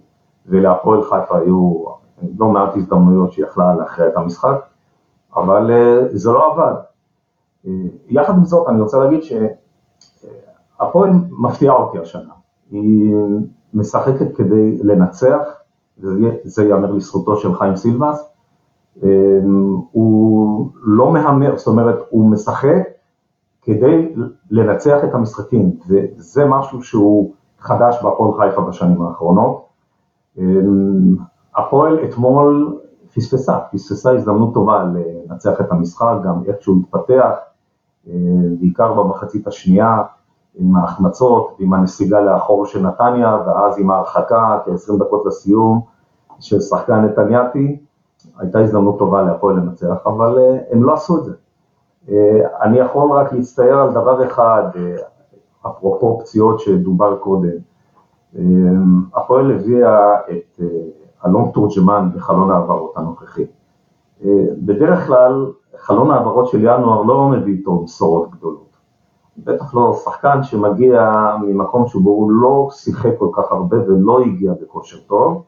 [0.46, 1.84] ולהפועל חיפה היו
[2.38, 4.60] לא מעט הזדמנויות שיכלה להכריע את המשחק,
[5.36, 5.70] אבל
[6.12, 6.74] זה לא עבד.
[8.08, 9.20] יחד עם זאת, אני רוצה להגיד
[10.78, 12.32] שהפועל מפתיעה אותי השנה.
[12.70, 13.14] היא
[13.74, 15.42] משחקת כדי לנצח,
[15.98, 18.32] וזה ייאמר לזכותו של חיים סילבס.
[19.02, 22.82] אמ, הוא לא מהמר, זאת אומרת, הוא משחק
[23.62, 24.14] כדי
[24.50, 29.66] לנצח את המשחקים, וזה משהו שהוא חדש בהפועל חיפה בשנים האחרונות.
[30.38, 31.16] אמ,
[31.56, 32.78] הפועל אתמול
[33.14, 37.30] פספסה, פספסה הזדמנות טובה לנצח את המשחק, גם איך שהוא התפתח,
[38.60, 40.02] בעיקר במחצית השנייה,
[40.56, 45.80] עם ההחמצות ועם הנסיגה לאחור של נתניה, ואז עם ההרחקה כ-20 דקות לסיום
[46.40, 47.78] של שחקן נתניאתי,
[48.38, 50.38] הייתה הזדמנות טובה להפועל לנצח, אבל
[50.70, 51.32] הם לא עשו את זה.
[52.62, 54.62] אני יכול רק להצטער על דבר אחד,
[55.66, 57.56] אפרופו פציעות שדובר קודם,
[59.14, 60.60] הפועל הביאה את
[61.26, 63.46] אלון תורג'מן בחלון העברות הנוכחי.
[64.64, 68.65] בדרך כלל חלון העברות של ינואר לא מביא איתו בשורות גדולות.
[69.44, 74.98] בטח לא שחקן שמגיע ממקום שבו הוא לא שיחק כל כך הרבה ולא הגיע בכושר
[75.06, 75.42] טוב,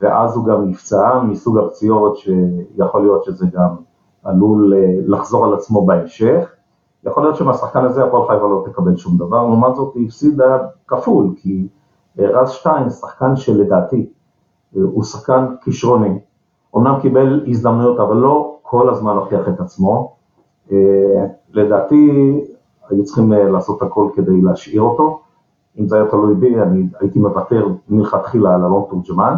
[0.00, 3.76] ואז הוא גם נפצע מסוג הפציעות שיכול להיות שזה גם
[4.24, 4.74] עלול
[5.06, 6.52] לחזור על עצמו בהמשך.
[7.04, 11.34] יכול להיות שמהשחקן הזה הפועל חיפה לא תקבל שום דבר, לעומת זאת היא הפסידה כפול,
[11.36, 11.68] כי
[12.18, 14.10] רז שטיין, שחקן שלדעתי
[14.72, 16.18] הוא שחקן כישרוני,
[16.76, 20.12] אמנם קיבל הזדמנויות אבל לא כל הזמן הוכיח את עצמו,
[21.52, 22.40] לדעתי
[22.90, 25.20] היו צריכים לעשות הכל כדי להשאיר אותו,
[25.78, 29.34] אם זה היה תלוי בי אני הייתי מוותר מלכתחילה על אלון תורג'מן,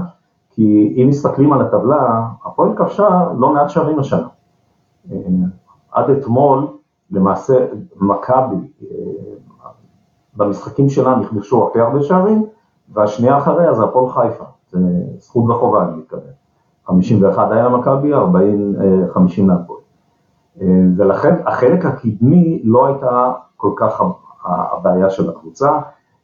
[0.50, 4.28] כי אם מסתכלים על הטבלה, הפועל כבשה לא מעט שערים השנה.
[5.92, 6.66] עד אתמול
[7.10, 7.66] למעשה
[8.00, 8.56] מכבי
[10.36, 12.44] במשחקים שלה נכבשו הכי הרבה שערים,
[12.92, 14.78] והשנייה אחריה זה הפועל חיפה, זה
[15.18, 16.22] זכות וחובה אני מתכוון.
[16.86, 18.74] 51 היה למכבי, 40,
[19.12, 19.79] 50 להפועל.
[20.96, 24.02] ולכן החלק הקדמי לא הייתה כל כך
[24.44, 25.78] הבעיה של הקבוצה,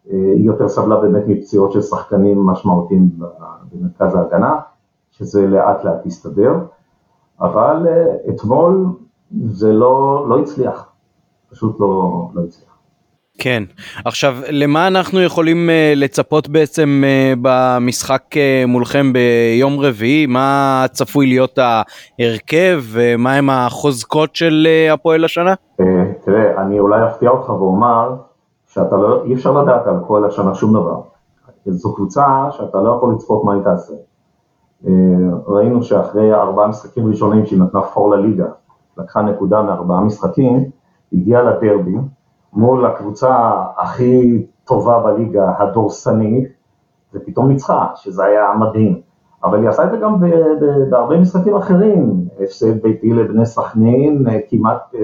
[0.04, 3.10] היא יותר סבלה באמת מפציעות של שחקנים משמעותיים
[3.72, 4.60] במרכז ההגנה,
[5.10, 6.54] שזה לאט לאט הסתדר,
[7.40, 7.86] אבל
[8.28, 8.86] אתמול
[9.46, 10.92] זה לא, לא הצליח,
[11.50, 12.75] פשוט לא, לא הצליח.
[13.38, 13.62] כן,
[14.04, 21.26] עכשיו למה אנחנו יכולים uh, לצפות בעצם uh, במשחק uh, מולכם ביום רביעי, מה צפוי
[21.26, 25.54] להיות ההרכב ומהם החוזקות של הפועל השנה?
[26.24, 28.16] תראה, אני אולי אפתיע אותך ואומר
[28.66, 31.00] שאתה לא, אי אפשר לדעת על כל השנה שום דבר.
[31.66, 33.94] זו קבוצה שאתה לא יכול לצפות מה היא תעשה.
[35.46, 38.46] ראינו שאחרי ארבעה משחקים ראשונים שהיא נתנה פור לליגה,
[38.98, 40.64] לקחה נקודה מארבעה משחקים,
[41.12, 41.96] הגיעה לדרבי,
[42.56, 46.48] מול הקבוצה הכי טובה בליגה, הדורסנית,
[47.14, 49.00] ופתאום ניצחה, שזה היה מדהים.
[49.44, 50.16] אבל היא עשה את זה גם
[50.90, 54.94] בהרבה משחקים אחרים, הפסד ביתי לבני סכנין, כמעט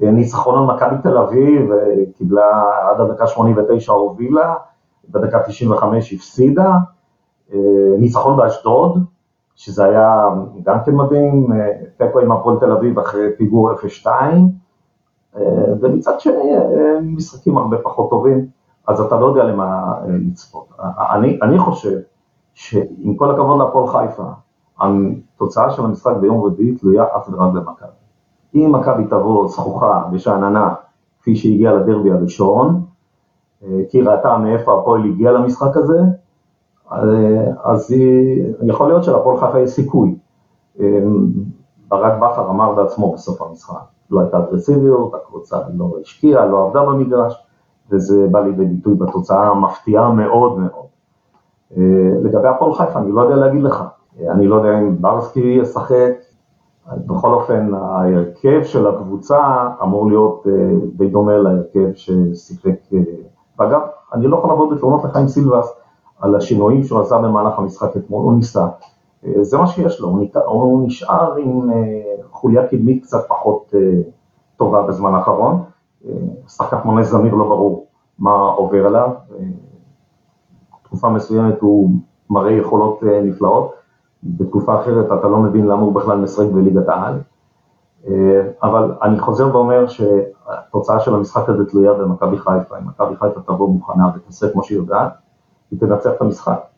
[0.00, 1.70] ניצחון על מכבי תל אביב,
[2.16, 4.54] קיבלה עד הדקה 89 הובילה,
[5.08, 6.72] בדקה 95 הפסידה,
[7.98, 8.98] ניצחון באשדוד,
[9.56, 10.28] שזה היה
[10.62, 11.48] גם כן מדהים,
[11.96, 13.70] תיקו עם הפועל תל אביב אחרי פיגור
[14.04, 14.06] 0-2,
[15.80, 16.52] ומצד שני
[17.02, 18.46] משחקים הרבה פחות טובים,
[18.86, 20.66] אז אתה לא יודע למה לצפות.
[21.10, 21.98] אני, אני חושב
[22.54, 24.22] שעם כל הכבוד להפועל חיפה,
[24.80, 27.88] התוצאה של המשחק ביום רביעי תלויה אף ורק במכבי.
[28.54, 30.74] אם מכבי תבוא זכוכה ושאננה,
[31.20, 32.80] כפי שהגיעה לדרבי הראשון,
[33.88, 35.98] כי ראתה מאיפה הפועל הגיע למשחק הזה,
[37.64, 37.94] אז
[38.62, 40.14] יכול להיות שלפועל חיפה יש סיכוי.
[41.90, 47.46] ברק בכר אמר בעצמו בסוף המשחק, לא הייתה אגרסיביות, הקבוצה לא השקיעה, לא עבדה במגרש,
[47.90, 50.86] וזה בא לידי ביטוי בתוצאה המפתיעה מאוד מאוד.
[52.22, 53.84] לגבי הפועל חיפה, אני לא יודע להגיד לך,
[54.20, 56.12] אני לא יודע אם ברסקי ישחק,
[57.06, 60.46] בכל אופן ההרכב של הקבוצה אמור להיות
[60.96, 62.74] די דומה להרכב ששיחק,
[63.58, 63.80] ואגב,
[64.12, 65.72] אני לא יכול לבוא בתלונות לחיים סילבס
[66.20, 68.66] על השינויים שהוא עשה במהלך המשחק אתמול, הוא ניסה,
[69.40, 70.08] זה מה שיש לו,
[70.44, 71.70] הוא נשאר עם
[72.30, 73.74] חוליה קדמית קצת פחות
[74.56, 75.62] טובה בזמן האחרון,
[76.48, 77.86] שחקן כמו נס זמיר לא ברור
[78.18, 79.10] מה עובר עליו,
[80.82, 81.90] תקופה מסוימת הוא
[82.30, 83.72] מראה יכולות נפלאות,
[84.22, 87.20] בתקופה אחרת אתה לא מבין למה הוא בכלל משחק בליגת העל,
[88.62, 93.68] אבל אני חוזר ואומר שהתוצאה של המשחק הזה תלויה במכבי חיפה, אם מכבי חיפה תבוא
[93.68, 95.12] מוכנה ותעשה כמו שהיא יודעת,
[95.70, 96.69] היא תנצח את המשחק.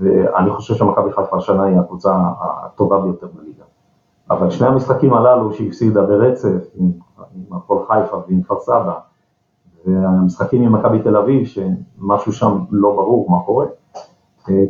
[0.00, 3.64] ואני חושב שמכבי חיפה השנה היא הקבוצה הטובה ביותר בליגה.
[4.30, 6.92] אבל שני המשחקים הללו שהפסידה ברצף עם
[7.52, 8.94] הפועל חיפה ועם כפר סבא,
[9.86, 13.66] והמשחקים עם מכבי תל אביב, שמשהו שם לא ברור מה קורה,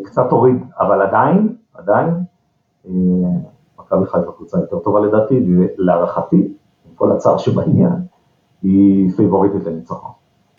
[0.04, 2.14] קצת הוריד, אבל עדיין, עדיין,
[3.78, 5.46] מכבי חיפה קבוצה יותר טובה לדעתי,
[5.78, 7.92] ולהערכתי, עם כל הצער שבעניין,
[8.62, 10.10] היא פייבוריטית לניצחון.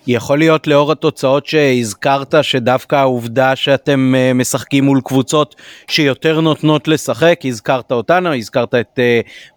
[0.08, 5.56] יכול להיות לאור התוצאות שהזכרת שדווקא העובדה שאתם משחקים מול קבוצות
[5.88, 9.00] שיותר נותנות לשחק, הזכרת אותנו, הזכרת את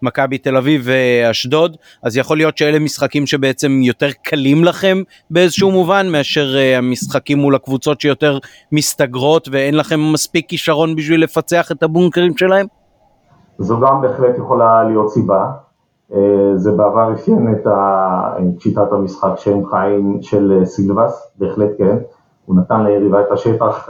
[0.01, 4.97] מכבי תל אביב ואשדוד, אז יכול להיות שאלה משחקים שבעצם יותר קלים לכם
[5.29, 8.37] באיזשהו מובן מאשר המשחקים מול הקבוצות שיותר
[8.71, 12.65] מסתגרות ואין לכם מספיק כישרון בשביל לפצח את הבונקרים שלהם?
[13.57, 15.68] זו גם בהחלט יכולה להיות סיבה.
[16.55, 17.67] זה בעבר אפיין את
[18.59, 21.97] שיטת המשחק שם חיים של סילבס, בהחלט כן.
[22.45, 23.89] הוא נתן ליריבה את השטח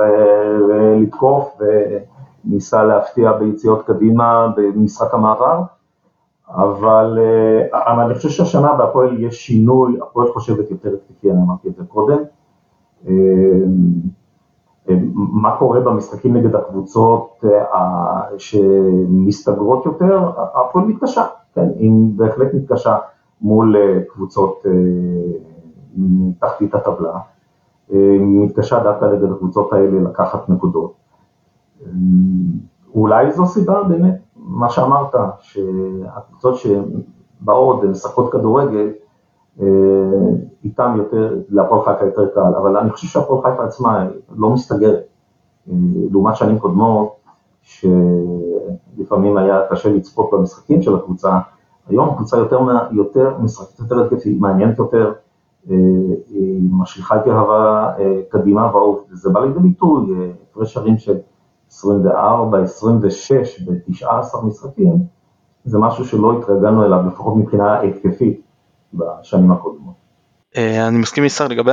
[0.70, 1.58] לתקוף
[2.46, 5.62] וניסה להפתיע ביציאות קדימה במשחק המעבר.
[6.50, 7.20] אבל,
[7.74, 11.84] אבל אני חושב שהשנה בהפועל יש שינוי, הפועל חושבת יותר התקפי, אני אמרתי את זה
[11.88, 12.18] קודם.
[15.16, 17.44] מה קורה במשחקים נגד הקבוצות
[18.38, 22.98] שמסתגרות יותר, הפועל מתקשה, כן, היא בהחלט מתקשה
[23.42, 23.76] מול
[24.08, 24.64] קבוצות
[25.98, 27.20] מתחתית הטבלה,
[28.20, 30.94] מתקשה דווקא נגד הקבוצות האלה לקחת נקודות.
[32.94, 38.90] אולי זו סיבה באמת, מה שאמרת, שהקבוצות שבאות ומשחקות כדורגל,
[40.64, 45.04] איתם יותר, להפועל חיפה יותר קל, אבל אני חושב שהפועל חיפה עצמה לא מסתגרת,
[46.12, 47.16] לעומת שנים קודמות,
[49.00, 51.40] שלפעמים היה קשה לצפות במשחקים של הקבוצה,
[51.88, 52.60] היום הקבוצה יותר,
[52.92, 55.14] יותר משחקת יותר התקפית, מעניינת יותר,
[55.66, 57.92] היא משליכה את יהבה
[58.30, 58.72] קדימה,
[59.12, 61.18] וזה בא לידי ביטוי, הפרש שערים של
[61.72, 64.94] 24, 26 ב-19 משחקים,
[65.66, 68.42] זה משהו שלא התרגלנו אליו, לפחות מבחינה התקפית,
[68.94, 69.99] בשנים הקודמות.
[70.58, 71.72] אני מסכים עם ישראל לגבי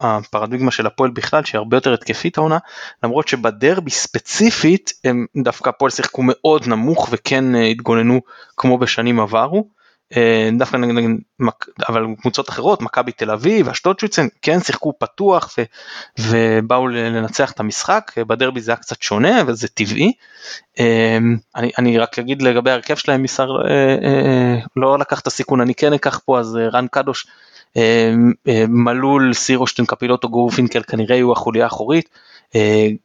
[0.00, 2.58] הפרדיגמה של הפועל בכלל שהיא הרבה יותר התקפית העונה
[3.02, 8.20] למרות שבדרבי ספציפית הם דווקא הפועל שיחקו מאוד נמוך וכן התגוננו
[8.56, 9.68] כמו בשנים עברו
[10.16, 11.10] אה, דווקא נגד,
[11.88, 15.62] אבל קבוצות אחרות, מכבי תל אביב, אשדוד שוויצן, כן שיחקו פתוח ו,
[16.18, 20.12] ובאו לנצח את המשחק, בדרבי זה היה קצת שונה וזה טבעי.
[20.80, 21.18] אה,
[21.56, 25.92] אני, אני רק אגיד לגבי ההרכב שלהם, מסר אה, לא לקח את הסיכון, אני כן
[25.92, 27.26] אקח פה, אז רן קדוש,
[28.68, 32.08] מלול, סירושטיין, קפילוטו, גורפינקל כנראה יהיו החוליה האחורית.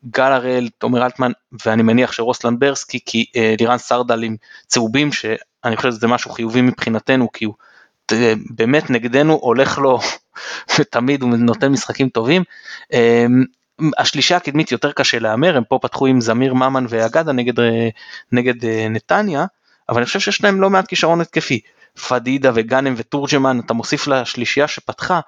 [0.09, 1.31] גל הראל, תומר אלטמן
[1.65, 3.25] ואני מניח שרוסלן ברסקי כי
[3.59, 4.35] לירן סרדל עם
[4.67, 5.09] צהובים
[5.65, 7.53] אני חושב שזה משהו חיובי מבחינתנו כי הוא
[8.49, 9.99] באמת נגדנו הולך לו
[10.79, 12.43] ותמיד הוא נותן משחקים טובים.
[13.97, 17.53] השלישה הקדמית יותר קשה להמר, הם פה פתחו עם זמיר ממן ואגדה נגד,
[18.31, 19.45] נגד אה, נתניה,
[19.89, 21.59] אבל אני חושב שיש להם לא מעט כישרון התקפי.
[22.07, 25.19] פדידה וגאנם וטורג'מן, אתה מוסיף לשלישייה שפתחה,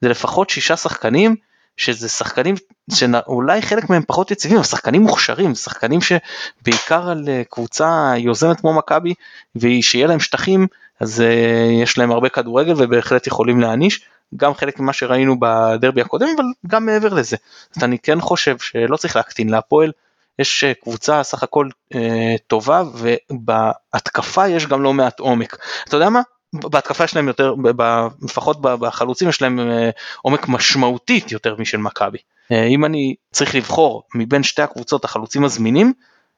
[0.00, 1.36] זה לפחות שישה שחקנים
[1.76, 2.54] שזה שחקנים
[2.90, 8.72] שאולי חלק מהם פחות יציבים, אבל שחקנים מוכשרים, שחקנים שבעיקר על אה, קבוצה יוזמת כמו
[8.72, 9.14] מכבי,
[9.56, 10.66] ושיהיה להם שטחים,
[11.00, 14.00] אז uh, יש להם הרבה כדורגל ובהחלט יכולים להעניש,
[14.36, 17.36] גם חלק ממה שראינו בדרבי הקודם, אבל גם מעבר לזה.
[17.76, 19.92] אז אני כן חושב שלא צריך להקטין להפועל,
[20.40, 21.98] יש אה, קבוצה סך הכל uh,
[22.46, 22.82] טובה,
[23.30, 25.56] ובהתקפה יש גם לא מעט עומק.
[25.84, 26.20] אתה יודע מה?
[26.52, 27.54] בהתקפה שלהם יותר,
[28.22, 29.90] לפחות בחלוצים יש להם אה,
[30.22, 32.18] עומק משמעותית יותר משל מכבי.
[32.52, 35.92] אה, אם אני צריך לבחור מבין שתי הקבוצות החלוצים הזמינים,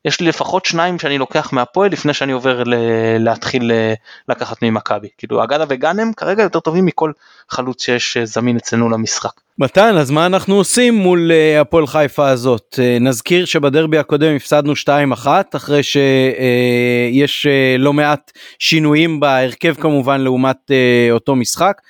[0.05, 2.75] יש לי לפחות שניים שאני לוקח מהפועל לפני שאני עובר ל-
[3.19, 3.95] להתחיל אה,
[4.29, 5.09] לקחת ממכבי.
[5.19, 7.13] כאילו אגדה וגאנם כרגע יותר טובים מכל
[7.51, 9.31] חלוץ שיש זמין אצלנו למשחק.
[9.59, 12.79] מתן, אז מה אנחנו עושים מול uh, הפועל חיפה הזאת?
[13.01, 14.73] נזכיר שבדרבי הקודם הפסדנו
[15.25, 17.47] 2-1 אחרי שיש
[17.79, 20.71] לא מעט שינויים בהרכב כמובן לעומת
[21.11, 21.81] אותו משחק.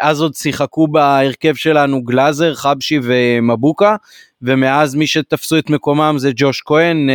[0.00, 3.96] אז עוד שיחקו בהרכב שלנו גלאזר, חבשי ומבוקה,
[4.42, 7.08] ומאז מי שתפסו את מקומם זה ג'וש כהן,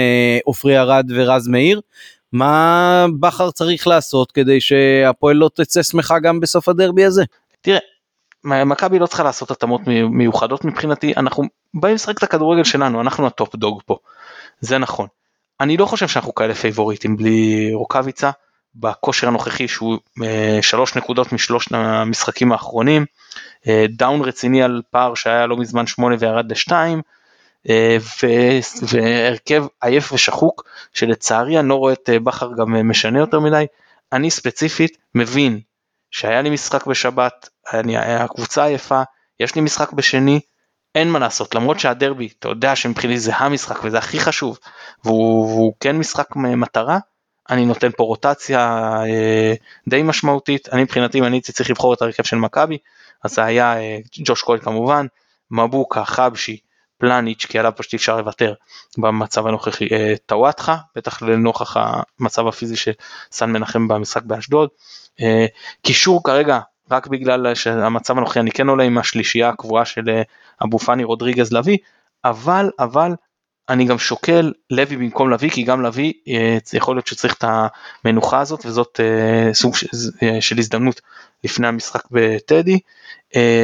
[0.44, 1.82] עופרי ארד ורז מאיר.
[2.32, 7.24] מה בכר צריך לעשות כדי שהפועל לא תצא שמחה גם בסוף הדרבי הזה?
[7.62, 7.80] תראה,
[8.44, 13.35] מכבי לא צריכה לעשות התאמות מיוחדות מבחינתי, אנחנו באים לשחק את הכדורגל שלנו, אנחנו ה
[13.35, 13.98] top dog פה,
[14.60, 15.08] זה נכון.
[15.60, 18.32] אני לא חושב שאנחנו כאלה פייבוריטים בלי רוקאביצה,
[18.76, 23.06] בכושר הנוכחי שהוא אה, שלוש נקודות משלושת המשחקים האחרונים,
[23.68, 27.02] אה, דאון רציני על פער שהיה לא מזמן שמונה וירד לשתיים,
[27.70, 27.98] אה,
[28.82, 33.66] והרכב עייף ושחוק שלצערי אני לא רואה את בכר גם משנה יותר מדי,
[34.12, 35.60] אני ספציפית מבין
[36.12, 39.02] שהיה לי משחק בשבת, אני, הקבוצה עייפה,
[39.40, 40.40] יש לי משחק בשני,
[40.96, 44.60] אין מה לעשות, למרות שהדרבי, אתה יודע שמבחיני זה המשחק וזה הכי חשוב,
[45.04, 47.00] והוא, והוא כן משחק מטרה,
[47.50, 48.60] אני נותן פה רוטציה
[49.06, 49.54] אה,
[49.88, 52.78] די משמעותית, אני מבחינתי אם אני הייתי צריך לבחור את הרכב של מכבי,
[53.24, 55.06] אז זה היה אה, ג'וש קול כמובן,
[55.52, 56.58] מבוקה, חבשי,
[56.98, 58.54] פלניץ', כי עליו פשוט אפשר לוותר
[58.98, 61.78] במצב הנוכחי, אה, טוואטחה, בטח לנוכח
[62.20, 62.92] המצב הפיזי של
[63.32, 64.70] סן מנחם במשחק באשדוד,
[65.82, 66.60] קישור כרגע
[66.92, 70.22] רק בגלל שהמצב הנוכחי אני כן עולה עם השלישייה הקבועה של
[70.64, 71.78] אבו פאני רודריגז לביא
[72.26, 73.12] אבל אבל
[73.70, 77.44] אני גם שוקל לוי במקום לביא כי גם לביא אה, יכול להיות שצריך את
[78.06, 79.00] המנוחה הזאת וזאת
[79.54, 79.76] סוג
[80.40, 81.02] של הזדמנות
[81.44, 82.80] לפני המשחק בטדי.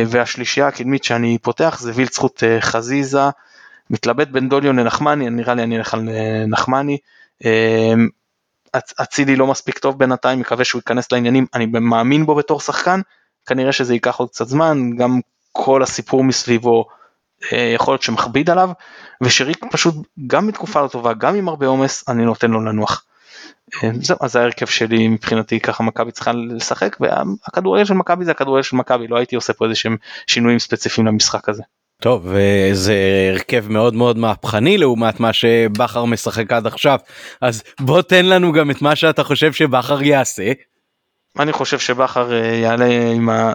[0.08, 3.20] והשלישייה הקדמית שאני פותח זה וילצחוט חזיזה
[3.90, 6.10] מתלבט בין דוליון לנחמני נראה לי אני אלך על
[6.48, 6.98] נחמני.
[8.76, 13.02] אצילי לא מספיק טוב בינתיים, מקווה שהוא ייכנס לעניינים, אני מאמין בו בתור שחקן,
[13.46, 15.20] כנראה שזה ייקח עוד קצת זמן, גם
[15.52, 16.99] כל הסיפור מסביבו אה,
[17.52, 18.70] יכול להיות שמכביד עליו,
[19.24, 19.96] ושריק פשוט
[20.28, 23.06] גם בתקופה לא טובה, גם עם הרבה עומס, אני נותן לו לנוח.
[23.84, 28.64] אה, זהו, אז ההרכב שלי מבחינתי ככה מכבי צריכה לשחק, והכדורגל של מכבי זה הכדורגל
[28.64, 31.64] של מכבי, לא הייתי עושה פה איזה שהם שינויים ספציפיים למשחק הזה.
[32.02, 32.34] טוב,
[32.74, 32.96] זה
[33.32, 37.00] הרכב מאוד מאוד מהפכני לעומת מה שבכר משחק עד עכשיו,
[37.42, 40.52] אז בוא תן לנו גם את מה שאתה חושב שבכר יעשה.
[41.40, 42.86] אני חושב שבכר אה, יעלה
[43.16, 43.54] עם ה...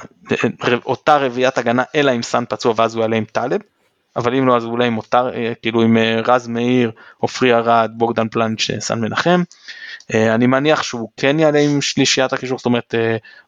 [0.86, 3.60] אותה רביעיית הגנה אלא עם סאן פצוע ואז הוא יעלה עם טלב.
[4.16, 7.90] אבל אם לא אז אולי עם אותה אה, כאילו עם אה, רז מאיר, עופרי ארד,
[7.94, 9.42] בוגדן פלנץ', סן מנחם.
[10.14, 12.94] אני מניח שהוא כן יעלה עם שלישיית הקישור, זאת אומרת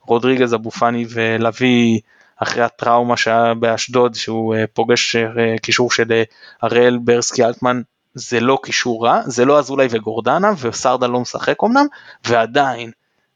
[0.01, 2.01] רודריגז, אבו פאני ולוי
[2.37, 5.17] אחרי הטראומה שהיה באשדוד שהוא פוגש
[5.63, 6.23] קישור של
[6.65, 7.81] אראל ברסקי אלטמן
[8.15, 11.87] זה לא קישור רע, זה לא אזולאי וגורדנה וסרדה לא משחק אמנם
[12.25, 12.91] ועדיין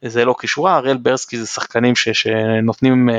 [0.04, 3.12] זה לא קישורה, אריאל ברסקי זה שחקנים ש, שנותנים uh,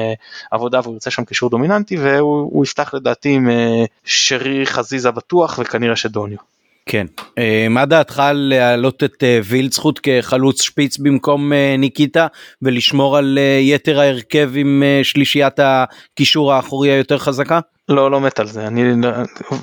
[0.52, 5.96] עבודה והוא יוצא שם קישור דומיננטי והוא יפתח לדעתי עם uh, שרי חזיזה בטוח וכנראה
[5.96, 6.38] שדוניו.
[6.86, 12.28] כן, uh, מה דעתך להעלות את uh, וילצחוט כחלוץ שפיץ במקום uh, ניקיטה
[12.62, 17.60] ולשמור על uh, יתר ההרכב עם uh, שלישיית הקישור האחורי היותר חזקה?
[17.92, 18.84] לא, לא מת על זה, אני,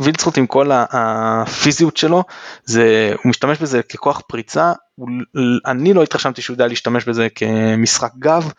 [0.01, 2.24] וילצחוט עם כל הפיזיות שלו,
[2.64, 4.72] זה, הוא משתמש בזה ככוח פריצה,
[5.66, 8.53] אני לא התרשמתי שהוא יודע להשתמש בזה כמשחק גב,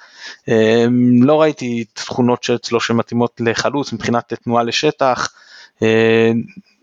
[0.48, 5.28] אמ, לא ראיתי תכונות שאצלו שמתאימות לחלוץ מבחינת תנועה לשטח,
[5.82, 5.88] אמ,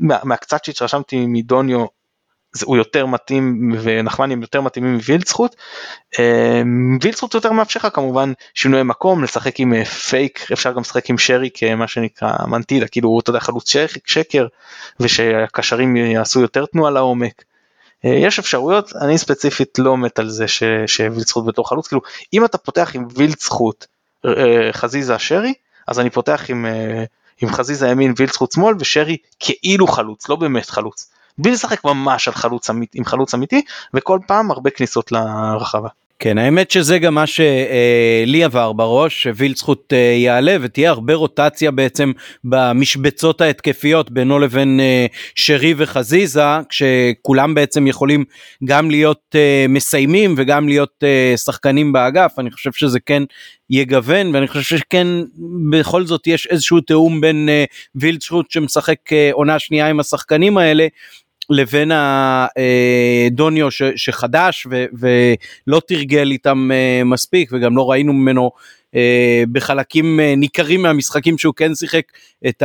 [0.01, 1.87] מהקצת שהתרשמתי מדוניו
[2.63, 5.57] הוא יותר מתאים ונחמני יותר מתאימים מווילדסחוט.
[6.19, 11.11] אמ, וילדסחוט יותר מאפשר לך כמובן שינוי מקום לשחק עם אה, פייק אפשר גם לשחק
[11.11, 13.73] עם שרי כמה שנקרא מנטילה כאילו אתה יודע חלוץ
[14.07, 14.47] שקר
[15.01, 17.45] ושהקשרים יעשו יותר תנועה לעומק.
[18.05, 20.45] אה, יש אפשרויות אני ספציפית לא מת על זה
[20.87, 22.03] שווילדסחוט בתור חלוץ כאילו
[22.33, 23.87] אם אתה פותח עם וילדסחוט
[24.27, 25.55] אה, חזיזה שרי
[25.89, 26.67] אז אני פותח עם,
[27.43, 31.16] עם חזיזה ימין וילדסחוט שמאל ושרי כאילו חלוץ לא באמת חלוץ.
[31.39, 33.63] בלי לשחק ממש על חלוץ אמיתי, עם חלוץ אמיתי
[33.95, 35.89] וכל פעם הרבה כניסות לרחבה.
[36.19, 42.13] כן האמת שזה גם מה שלי עבר בראש שווילצחוט אה, יעלה ותהיה הרבה רוטציה בעצם
[42.45, 48.25] במשבצות ההתקפיות בינו לבין אה, שרי וחזיזה כשכולם בעצם יכולים
[48.65, 51.05] גם להיות אה, מסיימים וגם להיות
[51.37, 53.23] שחקנים באגף אני חושב שזה כן
[53.71, 55.07] יגוון ואני חושב שכן
[55.71, 57.49] בכל זאת יש איזשהו תיאום בין
[57.95, 58.99] וילצחוט שמשחק
[59.33, 60.87] עונה שנייה עם השחקנים האלה
[61.51, 68.51] לבין הדוניו ש, שחדש ו, ולא תרגל איתם אה, מספיק וגם לא ראינו ממנו
[68.95, 72.03] אה, בחלקים אה, ניכרים מהמשחקים שהוא כן שיחק
[72.49, 72.63] את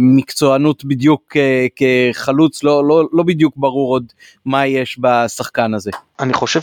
[0.00, 1.36] המקצוענות בדיוק
[1.76, 4.12] כחלוץ לא, לא, לא בדיוק ברור עוד
[4.44, 5.90] מה יש בשחקן הזה.
[6.20, 6.60] אני חושב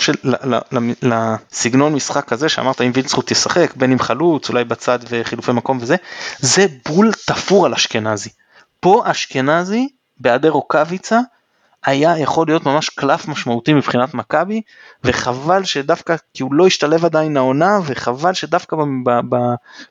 [1.01, 5.95] שלסגנון משחק הזה שאמרת אם וילצחוט ישחק בין אם חלוץ אולי בצד וחילופי מקום וזה
[6.39, 8.29] זה בול תפור על אשכנזי.
[8.79, 9.87] פה אשכנזי
[10.19, 11.19] בהיעדר רוקאביצה
[11.85, 14.61] היה יכול להיות ממש קלף משמעותי מבחינת מכבי
[15.03, 19.35] וחבל שדווקא כי הוא לא השתלב עדיין העונה וחבל שדווקא ב, ב, ב,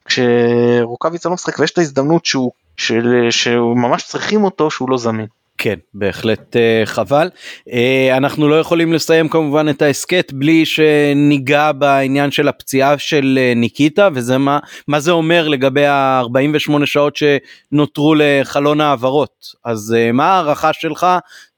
[0.05, 5.27] כשרוקאביצה לא משחק ויש את ההזדמנות שהוא, של, שהוא ממש צריכים אותו שהוא לא זמין.
[5.59, 7.29] כן בהחלט uh, חבל.
[7.69, 7.73] uh,
[8.17, 14.09] אנחנו לא יכולים לסיים כמובן את ההסכת בלי שניגע בעניין של הפציעה של uh, ניקיטה
[14.15, 21.07] וזה מה מה זה אומר לגבי ה-48 שעות שנותרו לחלון העברות אז מה ההערכה שלך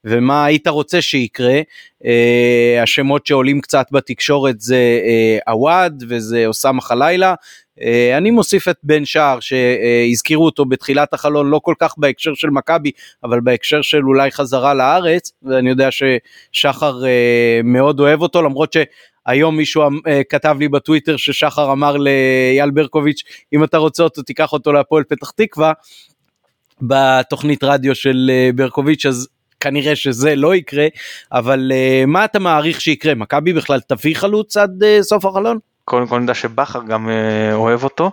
[0.03, 1.61] ומה היית רוצה שיקרה?
[2.83, 4.99] השמות שעולים קצת בתקשורת זה
[5.47, 7.35] עווד uh, וזה אוסאמה חלילה אה,
[8.17, 12.91] אני מוסיף את בן שער שהזכירו אותו בתחילת החלון לא כל כך בהקשר של מכבי
[13.23, 19.57] אבל בהקשר של אולי חזרה לארץ ואני יודע ששחר אה, מאוד אוהב אותו למרות שהיום
[19.57, 23.23] מישהו אה, כתב לי בטוויטר ששחר אמר לאייל ברקוביץ'
[23.53, 25.73] אם אתה רוצה אותו תיקח אותו להפועל פתח תקווה
[26.81, 29.27] בתוכנית רדיו של ברקוביץ' אז
[29.59, 30.87] כנראה שזה לא יקרה
[31.31, 31.71] אבל
[32.07, 35.68] מה אתה מעריך שיקרה מכבי בכלל תביא חלוץ עד סוף החלון?
[35.89, 38.11] קודם כל יודע שבכר גם אה, אוהב אותו.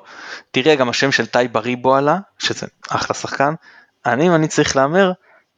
[0.51, 3.55] תראה גם השם של טי בריבו עלה, שזה אחלה שחקן.
[4.07, 5.13] אני אם אני צריך להמר,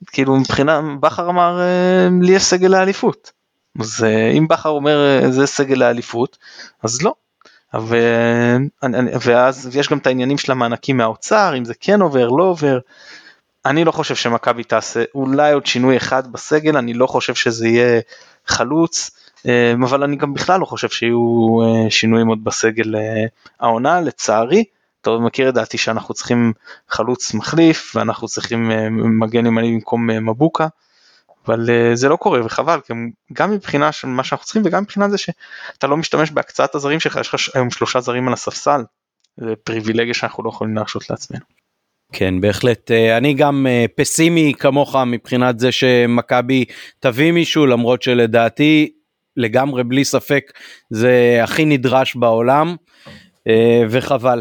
[0.06, 3.32] כאילו מבחינה, בכר אמר אה, לי יש סגל לאליפות.
[3.80, 6.38] אז אה, אם בכר אומר זה סגל לאליפות,
[6.82, 7.14] אז לא.
[7.80, 7.96] ו...
[9.20, 12.78] ואז יש גם את העניינים של המענקים מהאוצר, אם זה כן עובר, לא עובר.
[13.66, 18.00] אני לא חושב שמכבי תעשה אולי עוד שינוי אחד בסגל, אני לא חושב שזה יהיה
[18.46, 19.10] חלוץ.
[19.46, 23.24] אמ, אבל אני גם בכלל לא חושב שיהיו אה, שינויים עוד בסגל אה,
[23.60, 24.64] העונה לצערי.
[25.00, 26.52] אתה מכיר את דעתי שאנחנו צריכים
[26.88, 30.66] חלוץ מחליף ואנחנו צריכים אה, מגן ימני במקום מבוקה
[31.46, 32.80] אבל זה לא קורה וחבל
[33.32, 37.18] גם מבחינה של מה שאנחנו צריכים וגם מבחינה זה שאתה לא משתמש בהקצאת הזרים שלך
[37.20, 38.80] יש לך היום שלושה זרים על הספסל.
[39.36, 41.40] זה פריבילגיה שאנחנו לא יכולים להרשות לעצמנו.
[42.12, 43.66] כן בהחלט אני גם
[43.96, 46.64] פסימי כמוך מבחינת זה שמכבי
[47.00, 48.97] תביא מישהו למרות שלדעתי
[49.38, 50.52] לגמרי בלי ספק
[50.90, 52.76] זה הכי נדרש בעולם
[53.90, 54.40] וחבל.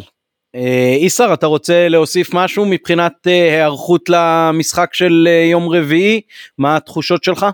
[1.02, 6.22] איסר אתה רוצה להוסיף משהו מבחינת היערכות למשחק של יום רביעי
[6.58, 7.46] מה התחושות שלך?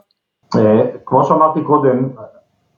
[1.06, 2.10] כמו שאמרתי קודם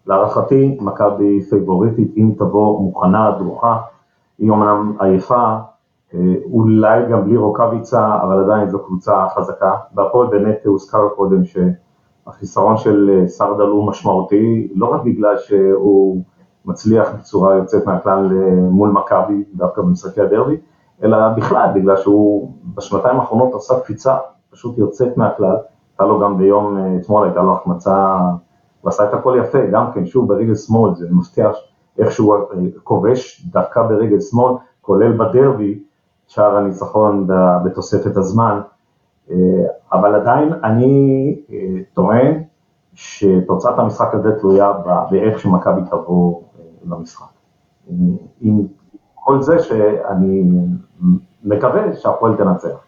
[0.07, 3.78] להערכתי מכבי פייבוריטית אם תבוא מוכנה דרוכה
[4.39, 5.55] היא אומנם עייפה
[6.51, 11.45] אולי גם בלי רוקאביצה אבל עדיין זו קבוצה חזקה והפועל באמת הוזכר קודם
[12.26, 16.21] שהחיסרון של סרדל הוא משמעותי לא רק בגלל שהוא
[16.65, 18.30] מצליח בצורה יוצאת מהכלל
[18.71, 20.57] מול מכבי, דווקא במשחקי הדרבי,
[21.03, 24.17] אלא בכלל, בגלל שהוא בשנתיים האחרונות עשה קפיצה
[24.51, 25.55] פשוט יוצאת מהכלל,
[25.91, 28.17] הייתה לו גם ביום אתמול, הייתה לו החמצה,
[28.82, 31.51] הוא עשה את הכל יפה, גם כן, שוב ברגל שמאל, זה מפתיע
[31.99, 32.36] איך שהוא
[32.84, 35.84] כובש דווקא ברגל שמאל, כולל בדרבי,
[36.28, 37.28] שער הניצחון
[37.65, 38.59] בתוספת הזמן,
[39.91, 41.36] אבל עדיין אני
[41.96, 42.43] טוען
[42.96, 44.72] שתוצאת המשחק הזה תלויה
[45.12, 46.41] באיך שמכבי תבוא
[46.89, 47.26] למשחק.
[48.41, 48.62] עם
[49.16, 50.43] כל זה שאני
[51.43, 52.86] מקווה שהפועל תנצח.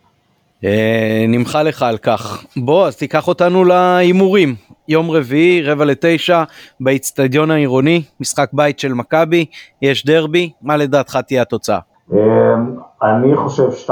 [1.28, 2.46] נמחה לך על כך.
[2.58, 4.56] בוא אז תיקח אותנו להימורים.
[4.88, 6.44] יום רביעי רבע לתשע
[6.80, 9.46] באיצטדיון העירוני משחק בית של מכבי
[9.82, 11.80] יש דרבי מה לדעתך תהיה התוצאה?
[13.04, 13.92] אני חושב 2-1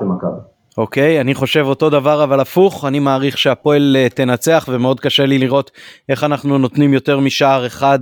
[0.00, 0.51] למכבי.
[0.78, 5.70] אוקיי, אני חושב אותו דבר אבל הפוך, אני מעריך שהפועל תנצח ומאוד קשה לי לראות
[6.08, 7.98] איך אנחנו נותנים יותר משער אחד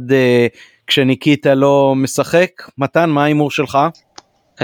[0.87, 2.51] כשניקיטה לא משחק.
[2.79, 3.79] מתן, מה ההימור שלך?
[4.59, 4.63] 0-0.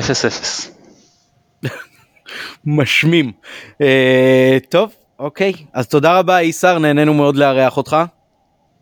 [2.66, 3.32] משמים.
[3.80, 7.96] אה, טוב, אוקיי, אז תודה רבה איסר, נהנינו מאוד לארח אותך.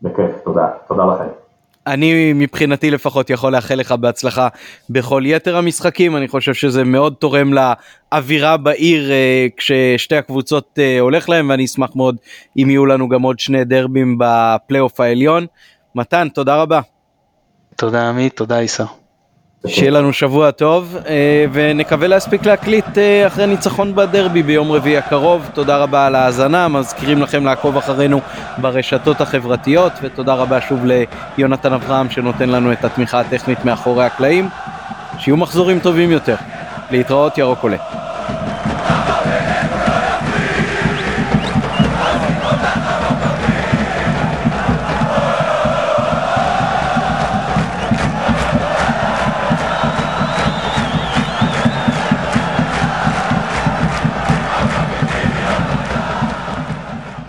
[0.01, 1.44] בכיף, תודה, תודה לכם.
[1.87, 4.47] אני מבחינתי לפחות יכול לאחל לך בהצלחה
[4.89, 11.29] בכל יתר המשחקים אני חושב שזה מאוד תורם לאווירה בעיר אה, כששתי הקבוצות אה, הולך
[11.29, 12.17] להם ואני אשמח מאוד
[12.57, 15.45] אם יהיו לנו גם עוד שני דרבים בפלייאוף העליון.
[15.95, 16.81] מתן תודה רבה.
[17.75, 19.04] תודה עמית, תודה עיסא.
[19.67, 25.49] שיהיה לנו שבוע טוב אה, ונקווה להספיק להקליט אה, אחרי ניצחון בדרבי ביום רביעי הקרוב.
[25.53, 28.21] תודה רבה על ההאזנה, מזכירים לכם לעקוב אחרינו
[28.57, 30.85] ברשתות החברתיות ותודה רבה שוב
[31.37, 34.49] ליונתן אברהם שנותן לנו את התמיכה הטכנית מאחורי הקלעים.
[35.19, 36.35] שיהיו מחזורים טובים יותר.
[36.91, 38.04] להתראות ירוק עולה.